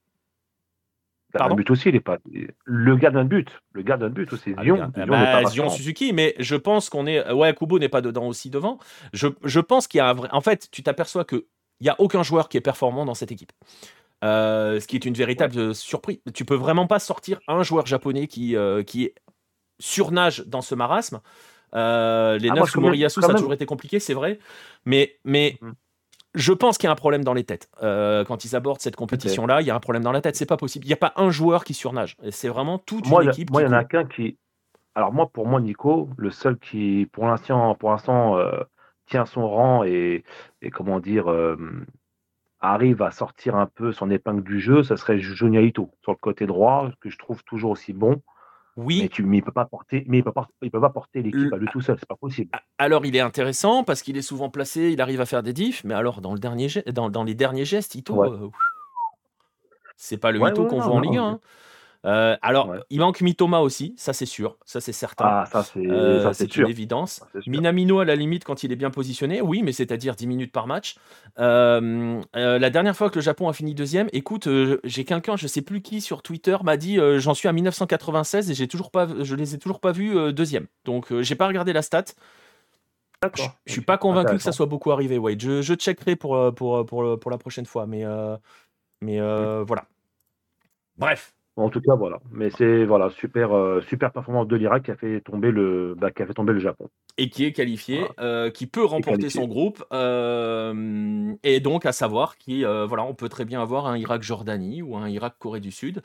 [1.33, 2.19] Pardon but aussi, il est pas.
[2.65, 4.53] Le gars d'un but, le gars d'un but aussi.
[4.61, 7.31] Zion, Zion, bah, Suzuki, mais je pense qu'on est.
[7.31, 8.79] Ouais, Kubo n'est pas dedans aussi devant.
[9.13, 10.29] Je, je pense qu'il y a un vrai.
[10.33, 11.47] En fait, tu t'aperçois que
[11.81, 13.53] il y a aucun joueur qui est performant dans cette équipe.
[14.23, 16.19] Euh, ce qui est une véritable surprise.
[16.35, 19.13] Tu peux vraiment pas sortir un joueur japonais qui, euh, qui
[19.79, 21.21] surnage dans ce marasme.
[21.75, 24.39] Euh, les ah, 9 Moriyasu, ça a toujours été compliqué, c'est vrai.
[24.85, 25.71] Mais, mais mm.
[26.35, 27.69] je pense qu'il y a un problème dans les têtes.
[27.83, 30.37] Euh, quand ils abordent cette compétition-là, il y a un problème dans la tête.
[30.37, 30.85] C'est pas possible.
[30.87, 32.17] Il n'y a pas un joueur qui surnage.
[32.31, 33.51] C'est vraiment toute moi, une équipe.
[33.51, 34.37] Moi, il y en a qu'un qui.
[34.95, 38.61] Alors, moi, pour moi, Nico, le seul qui, pour l'instant, pour l'instant euh,
[39.07, 40.25] tient son rang et,
[40.63, 41.29] et comment dire,
[42.61, 46.19] arrive à sortir un peu son épingle du jeu, ce serait Junya Ito sur le
[46.19, 48.21] côté droit, que je trouve toujours aussi bon.
[48.77, 49.03] Oui.
[49.03, 51.53] Mais, tu, il peut pas porter, mais il peut pas, il peut pas porter l'équipe
[51.53, 52.51] à lui tout seul, c'est pas possible.
[52.79, 55.83] Alors il est intéressant parce qu'il est souvent placé, il arrive à faire des diffs,
[55.85, 58.51] mais alors dans le dernier, dans, dans les derniers gestes, Ito, euh,
[59.97, 61.25] c'est pas le ouais, Ito qu'on voit en Ligue 1.
[61.25, 61.41] Hein.
[62.07, 65.27] Euh, alors, il manque Mitoma aussi, ça c'est sûr, ça c'est certain.
[65.27, 67.23] Ah, ça c'est euh, une évidence.
[67.47, 70.67] Minamino à la limite quand il est bien positionné, oui, mais c'est-à-dire 10 minutes par
[70.67, 70.97] match.
[71.39, 74.49] Euh, la dernière fois que le Japon a fini deuxième, écoute,
[74.85, 78.55] j'ai quelqu'un, je sais plus qui sur Twitter m'a dit j'en suis à 1996 et
[78.55, 80.67] j'ai toujours pas, je les ai toujours pas vus deuxième.
[80.85, 82.05] Donc j'ai pas regardé la stat.
[83.37, 85.19] Je, je suis pas convaincu que ça soit beaucoup arrivé.
[85.19, 85.43] Wade.
[85.43, 88.05] Je, je checkerai pour, pour, pour, pour, la prochaine fois, mais,
[89.03, 89.85] mais voilà.
[90.97, 91.35] Bref,
[91.65, 92.21] en tout cas, voilà.
[92.33, 96.11] Mais c'est voilà super euh, super performance de l'Irak qui a fait tomber le bah,
[96.11, 96.89] qui a fait tomber le Japon
[97.19, 102.39] et qui est qualifié, euh, qui peut remporter son groupe euh, et donc à savoir
[102.39, 105.71] qui voilà on peut très bien avoir un Irak Jordanie ou un Irak Corée du
[105.71, 106.03] Sud.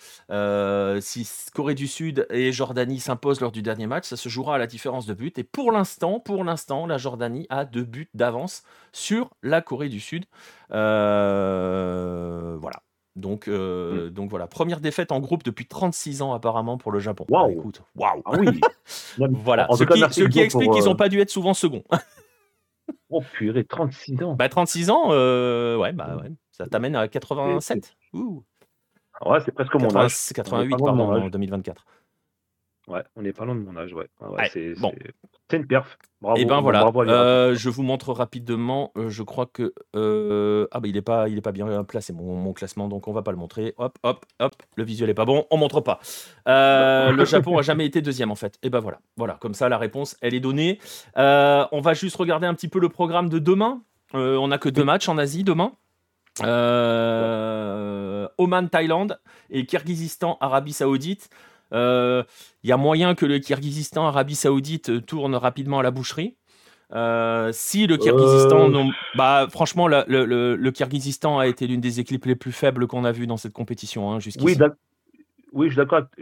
[0.99, 4.57] si Corée du Sud et Jordanie s'imposent lors du dernier match, ça se jouera à
[4.57, 8.63] la différence de but et pour l'instant pour l'instant la Jordanie a deux buts d'avance
[8.91, 10.25] sur la Corée du Sud.
[10.69, 10.85] voilà.
[13.15, 14.09] Donc, euh, mm.
[14.09, 17.25] donc voilà, première défaite en groupe depuis 36 ans apparemment pour le Japon.
[17.29, 18.21] Waouh, écoute, waouh.
[18.25, 18.59] Ah oui.
[19.17, 21.83] voilà, ce, qui, ce qui, explique qu'ils n'ont euh, pas dû être souvent second.
[23.09, 24.35] oh purée, 36 ans.
[24.35, 27.95] Bah 36 ans, euh, ouais, bah ouais, ça t'amène à 87.
[28.13, 28.43] Ouh.
[29.25, 30.13] Ouais, c'est presque mon âge.
[30.33, 31.85] 88 pardon, en 2024.
[32.87, 34.07] Ouais, on n'est pas loin de mon âge, ouais.
[34.51, 34.93] c'est bon.
[35.51, 35.97] une perf.
[36.21, 36.37] Bravo.
[36.37, 36.85] Et eh ben voilà.
[36.85, 38.91] Euh, je vous montre rapidement.
[38.95, 42.13] Euh, je crois que euh, ah bah il est pas, il est pas bien placé
[42.13, 43.73] mon, mon, classement, donc on va pas le montrer.
[43.77, 44.53] Hop, hop, hop.
[44.75, 45.99] Le visuel est pas bon, on montre pas.
[46.45, 48.59] le Japon a jamais été deuxième en fait.
[48.61, 49.37] Et ben voilà, voilà.
[49.41, 50.79] Comme ça la réponse, elle est donnée.
[51.15, 53.81] on va juste regarder un petit peu le programme de demain.
[54.13, 55.71] on a que deux matchs en Asie demain.
[58.37, 59.19] Oman, Thaïlande
[59.49, 61.29] et Kirghizistan, Arabie Saoudite.
[61.75, 62.23] Il euh,
[62.63, 66.37] y a moyen que le Kirghizistan, Arabie Saoudite euh, tourne rapidement à la boucherie.
[66.93, 68.71] Euh, si le Kirghizistan,
[69.15, 73.03] bah, franchement, le, le, le, Kirghizistan a été l'une des équipes les plus faibles qu'on
[73.03, 74.57] a vues dans cette compétition hein, jusqu'ici.
[75.51, 75.73] Oui, je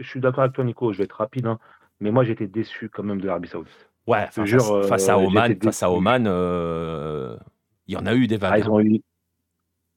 [0.02, 0.92] suis d'accord avec toi, Nico.
[0.92, 1.60] Je vais être rapide, hein.
[2.00, 3.88] mais moi j'étais déçu quand même de l'Arabie Saoudite.
[4.08, 6.24] Ouais, face, à Oman, face à Oman,
[7.86, 8.64] il y en a eu des vagues.
[8.66, 8.98] Ah, hein.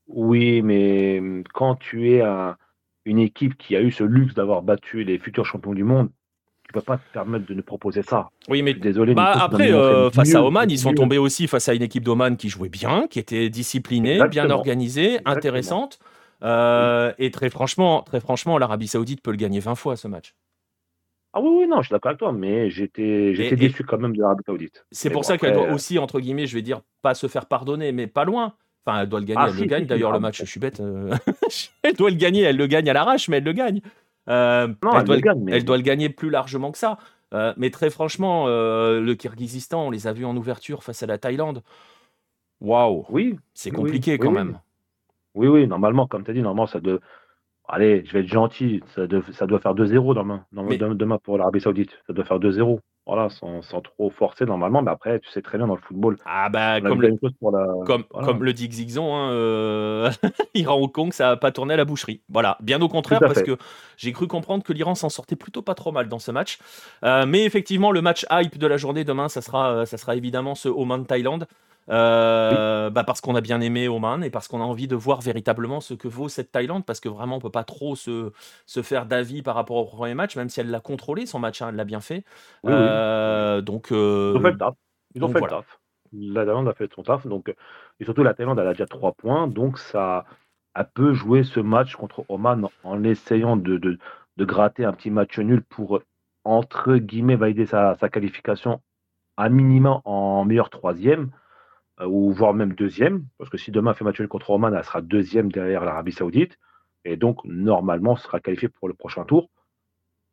[0.07, 2.57] Oui, mais quand tu es un
[3.07, 6.09] une équipe qui a eu ce luxe d'avoir battu les futurs champions du monde,
[6.63, 8.29] tu peux pas te permettre de nous proposer ça.
[8.49, 9.13] Oui, mais désolé.
[9.13, 12.35] Bah, après, euh, face à Oman, ils sont tombés aussi face à une équipe d'Oman
[12.35, 15.99] qui jouait bien, qui était disciplinée, bien organisée, intéressante.
[16.43, 20.35] Euh, et très franchement, très franchement, l'Arabie Saoudite peut le gagner 20 fois ce match.
[21.33, 24.15] Ah oui, oui, non, je suis d'accord avec toi, mais j'étais, j'étais déçu quand même
[24.15, 24.85] de l'Arabie Saoudite.
[24.91, 27.91] C'est pour ça qu'elle doit aussi, entre guillemets, je vais dire, pas se faire pardonner,
[27.91, 28.53] mais pas loin.
[28.87, 29.85] Enfin, elle doit le gagner, ah, elle le gagne.
[29.85, 30.79] D'ailleurs, le match, je suis bête.
[30.79, 31.13] Euh,
[31.83, 33.81] elle doit le gagner, elle le gagne à l'arrache, mais elle le gagne.
[34.29, 36.97] Euh, elle, doit, le, gagne, elle doit le gagner plus largement que ça.
[37.33, 41.17] Euh, mais très franchement, le Kyrgyzstan, on les a vus en ouverture face à la
[41.17, 41.63] Thaïlande.
[42.61, 43.35] Waouh Oui.
[43.53, 44.59] C'est compliqué quand même.
[45.35, 46.99] Oui, oui, normalement, comme tu as dit, normalement, ça de...
[47.67, 50.45] allez, je vais être gentil, ça, doit faire 2-0 demain,
[50.95, 51.91] demain pour l'Arabie Saoudite.
[52.07, 52.79] Ça doit faire 2-0.
[53.07, 56.17] Voilà, sans, trop forcer normalement, mais après, tu sais très bien dans le football.
[56.25, 57.15] Ah bah, comme le,
[57.85, 60.11] comme, comme, le dit Xixon, hein, euh,
[60.53, 62.19] Iran-Hong Kong, ça n'a pas tourné à la boucherie.
[62.27, 63.57] Voilà, bien au contraire, parce que
[63.95, 66.59] j'ai cru comprendre que l'Iran s'en sortait plutôt pas trop mal dans ce match.
[67.05, 70.17] Euh, mais effectivement, le match hype de la journée demain, ça sera, euh, ça sera
[70.17, 71.47] évidemment ce Oman-Thaïlande.
[71.89, 75.21] Euh, bah parce qu'on a bien aimé Oman et parce qu'on a envie de voir
[75.21, 78.31] véritablement ce que vaut cette Thaïlande, parce que vraiment on peut pas trop se,
[78.65, 81.61] se faire d'avis par rapport au premier match, même si elle l'a contrôlé son match,
[81.61, 82.25] hein, elle l'a bien fait.
[82.65, 84.73] Euh, donc euh, ils ont fait le taf.
[85.15, 85.79] Ils ont fait le taf.
[86.13, 87.53] La Thaïlande a fait son taf, donc
[87.99, 90.25] et surtout la Thaïlande elle a déjà 3 points, donc ça
[90.73, 93.97] a peut jouer ce match contre Oman en essayant de, de,
[94.37, 96.01] de, gratter un petit match nul pour
[96.43, 98.81] entre guillemets valider sa, sa qualification
[99.37, 101.31] à minima en meilleur troisième.
[101.99, 105.01] Euh, ou voire même deuxième, parce que si demain fait match contre Oman, elle sera
[105.01, 106.57] deuxième derrière l'Arabie Saoudite,
[107.05, 109.49] et donc normalement sera qualifiée pour le prochain tour.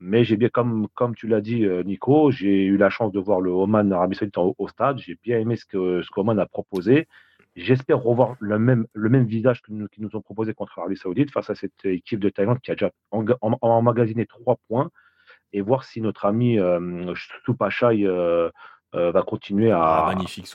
[0.00, 3.20] Mais j'ai bien, comme, comme tu l'as dit, euh, Nico, j'ai eu la chance de
[3.20, 4.98] voir le Oman Arabie Saoudite au, stade.
[4.98, 7.08] J'ai bien aimé ce que ce qu'Oman a proposé.
[7.56, 11.48] J'espère revoir le même, le même visage qu'ils nous, ont proposé contre l'Arabie Saoudite face
[11.50, 14.90] à cette équipe de Thaïlande qui a déjà emmagasiné trois points
[15.52, 17.14] et voir si notre ami euh,
[17.46, 18.50] Supachai euh,
[18.94, 20.46] euh, va continuer à, ah, magnifique,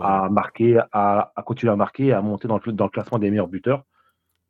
[0.00, 3.30] à marquer, à, à, continuer à marquer à monter dans le, dans le classement des
[3.30, 3.82] meilleurs buteurs.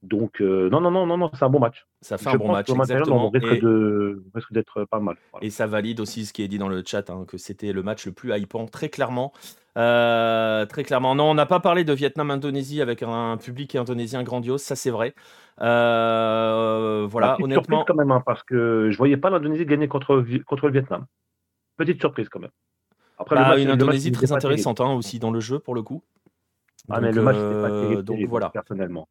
[0.03, 1.87] Donc, euh, non, non, non, non, non c'est un bon match.
[2.03, 3.29] Ça fait un bon match, exactement.
[3.29, 5.17] On risque, de, risque d'être pas mal.
[5.41, 7.83] Et ça valide aussi ce qui est dit dans le chat, hein, que c'était le
[7.83, 9.33] match le plus hypant, très clairement.
[9.79, 11.15] Euh, très clairement.
[11.15, 15.15] Non, on n'a pas parlé de Vietnam-Indonésie avec un public indonésien grandiose, ça c'est vrai.
[15.57, 17.63] voilà, honnêtement.
[17.63, 21.07] Surprise quand même, hein, parce que je voyais pas l'Indonésie gagner contre, contre le Vietnam.
[21.79, 22.51] Petite surprise quand même.
[23.19, 26.03] Après, bah, une Indonésie très intéressante hein, aussi dans le jeu pour le coup.
[26.91, 28.51] Ah, mais le match, c'était pas euh, donc voilà.
[28.51, 29.09] personnellement.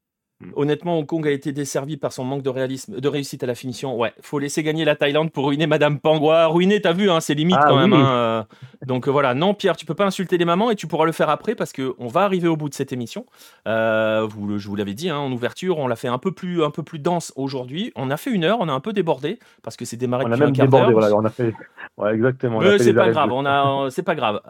[0.47, 0.51] Mm.
[0.55, 3.55] Honnêtement, Hong Kong a été desservi par son manque de réalisme, de réussite à la
[3.55, 3.97] finition.
[3.97, 6.47] Ouais, faut laisser gagner la Thaïlande pour ruiner Madame Pangwa.
[6.47, 7.93] Ruiner, t'as vu, hein, c'est limite ah quand même.
[7.93, 8.43] Hein, euh.
[8.85, 11.11] donc euh, voilà, non, Pierre, tu peux pas insulter les mamans et tu pourras le
[11.11, 13.25] faire après parce que on va arriver au bout de cette émission.
[13.67, 16.63] Euh, vous, je vous l'avais dit, hein, en ouverture, on l'a fait un peu plus,
[16.63, 17.91] un peu plus dense aujourd'hui.
[17.95, 20.31] On a fait une heure, on a un peu débordé parce que c'est démarré on
[20.31, 21.53] a même débordé, voilà, on a fait.
[21.97, 22.59] Ouais, exactement.
[22.77, 24.41] c'est pas grave, on a, c'est pas grave.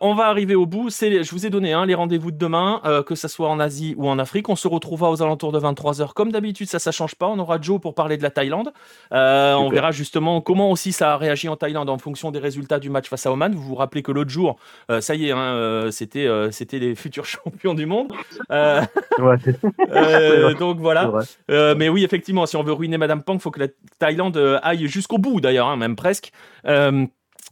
[0.00, 0.90] on va arriver au bout.
[0.90, 3.94] C'est, je vous ai donné hein, les rendez-vous de demain, que ce soit en Asie
[3.96, 4.48] ou en Afrique.
[4.48, 7.28] On se retrouvera aux alentours de 23 comme d'habitude, ça, ça change pas.
[7.28, 8.72] On aura Joe pour parler de la Thaïlande.
[9.12, 12.78] Euh, on verra justement comment aussi ça a réagi en Thaïlande en fonction des résultats
[12.78, 13.54] du match face à Oman.
[13.54, 14.56] Vous vous rappelez que l'autre jour,
[14.90, 18.12] euh, ça y est, hein, euh, c'était c'était les futurs champions du monde.
[20.58, 21.10] donc voilà.
[21.48, 23.68] mais oui, effectivement, si on veut ruiner Madame Pang, il faut que la
[23.98, 26.32] Thaïlande aille jusqu'au bout d'ailleurs, hein, même presque.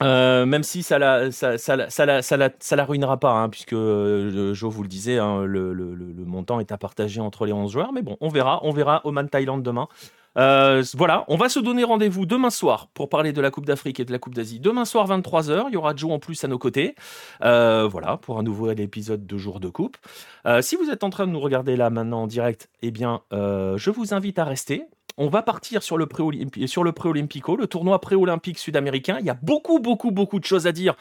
[0.02, 4.52] Euh, même si ça la, ça, ça, ça, ça, la, ruinera pas, hein, puisque euh,
[4.54, 5.94] Jo vous le disait, hein, le, le,
[6.24, 7.92] montant est à partager entre les 11 joueurs.
[7.92, 8.60] Mais bon, on verra.
[8.64, 9.88] On verra Oman Thaïlande demain.
[10.38, 14.00] Euh, voilà, on va se donner rendez-vous demain soir pour parler de la Coupe d'Afrique
[14.00, 14.60] et de la Coupe d'Asie.
[14.60, 16.94] Demain soir, 23h, il y aura Joe en plus à nos côtés.
[17.40, 19.98] voilà, pour un nouveau épisode de Jour de Coupe.
[20.62, 23.90] si vous êtes en train de nous regarder là maintenant en direct, eh bien, je
[23.90, 24.84] vous invite à rester
[25.16, 29.18] on va partir sur le pré-olympico, le tournoi pré-olympique sud-américain.
[29.20, 30.94] Il y a beaucoup, beaucoup, beaucoup de choses à dire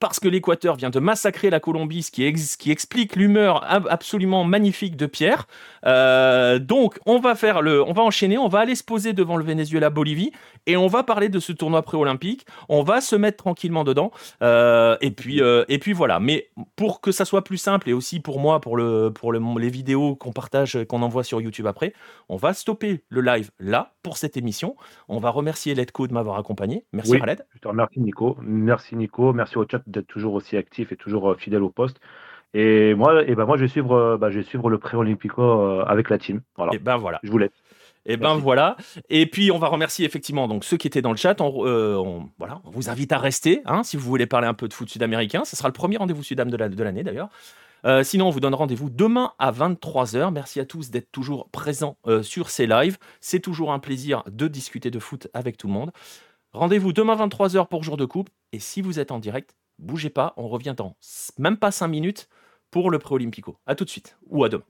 [0.00, 5.06] parce que l'Équateur vient de massacrer la Colombie, ce qui, explique l'humeur absolument magnifique de
[5.06, 5.46] Pierre.
[5.86, 9.36] Euh, donc, on va faire le, on va enchaîner, on va aller se poser devant
[9.36, 10.32] le Venezuela-Bolivie
[10.66, 12.46] et on va parler de ce tournoi pré-olympique.
[12.68, 14.10] On va se mettre tranquillement dedans.
[14.42, 16.18] Euh, et puis, euh, et puis voilà.
[16.18, 19.70] Mais pour que ça soit plus simple et aussi pour moi, pour le, pour les
[19.70, 21.92] vidéos qu'on partage, qu'on envoie sur YouTube après,
[22.30, 24.76] on va stopper le live là pour cette émission.
[25.08, 26.84] On va remercier Letco de m'avoir accompagné.
[26.94, 27.20] Merci oui,
[27.54, 28.38] Je te remercie Nico.
[28.40, 29.34] Merci Nico.
[29.34, 32.00] Merci au chat d'être toujours aussi actif et toujours euh, fidèle au poste.
[32.52, 35.42] Et moi, et ben moi je, vais suivre, euh, bah, je vais suivre le pré-olympico
[35.42, 36.40] euh, avec la team.
[36.56, 36.74] Voilà.
[36.74, 37.20] Et ben voilà.
[37.22, 37.50] Je vous laisse.
[38.06, 38.76] Et ben voilà.
[39.10, 41.40] Et puis on va remercier effectivement donc ceux qui étaient dans le chat.
[41.40, 44.72] On, voilà, on vous invite à rester hein, si vous voulez parler un peu de
[44.72, 45.44] foot sud-américain.
[45.44, 47.28] Ce sera le premier rendez-vous sud-am de l'année d'ailleurs.
[48.02, 50.32] sinon, on vous donne rendez-vous demain à 23h.
[50.32, 52.96] Merci à tous d'être toujours présents sur ces lives.
[53.20, 55.92] C'est toujours un plaisir de discuter de foot avec tout le monde.
[56.52, 58.28] Rendez-vous demain 23h pour jour de coupe.
[58.52, 60.96] Et si vous êtes en direct, bougez pas, on revient dans
[61.38, 62.28] même pas 5 minutes
[62.70, 63.58] pour le pré-olympico.
[63.66, 64.64] À tout de suite ou à demain.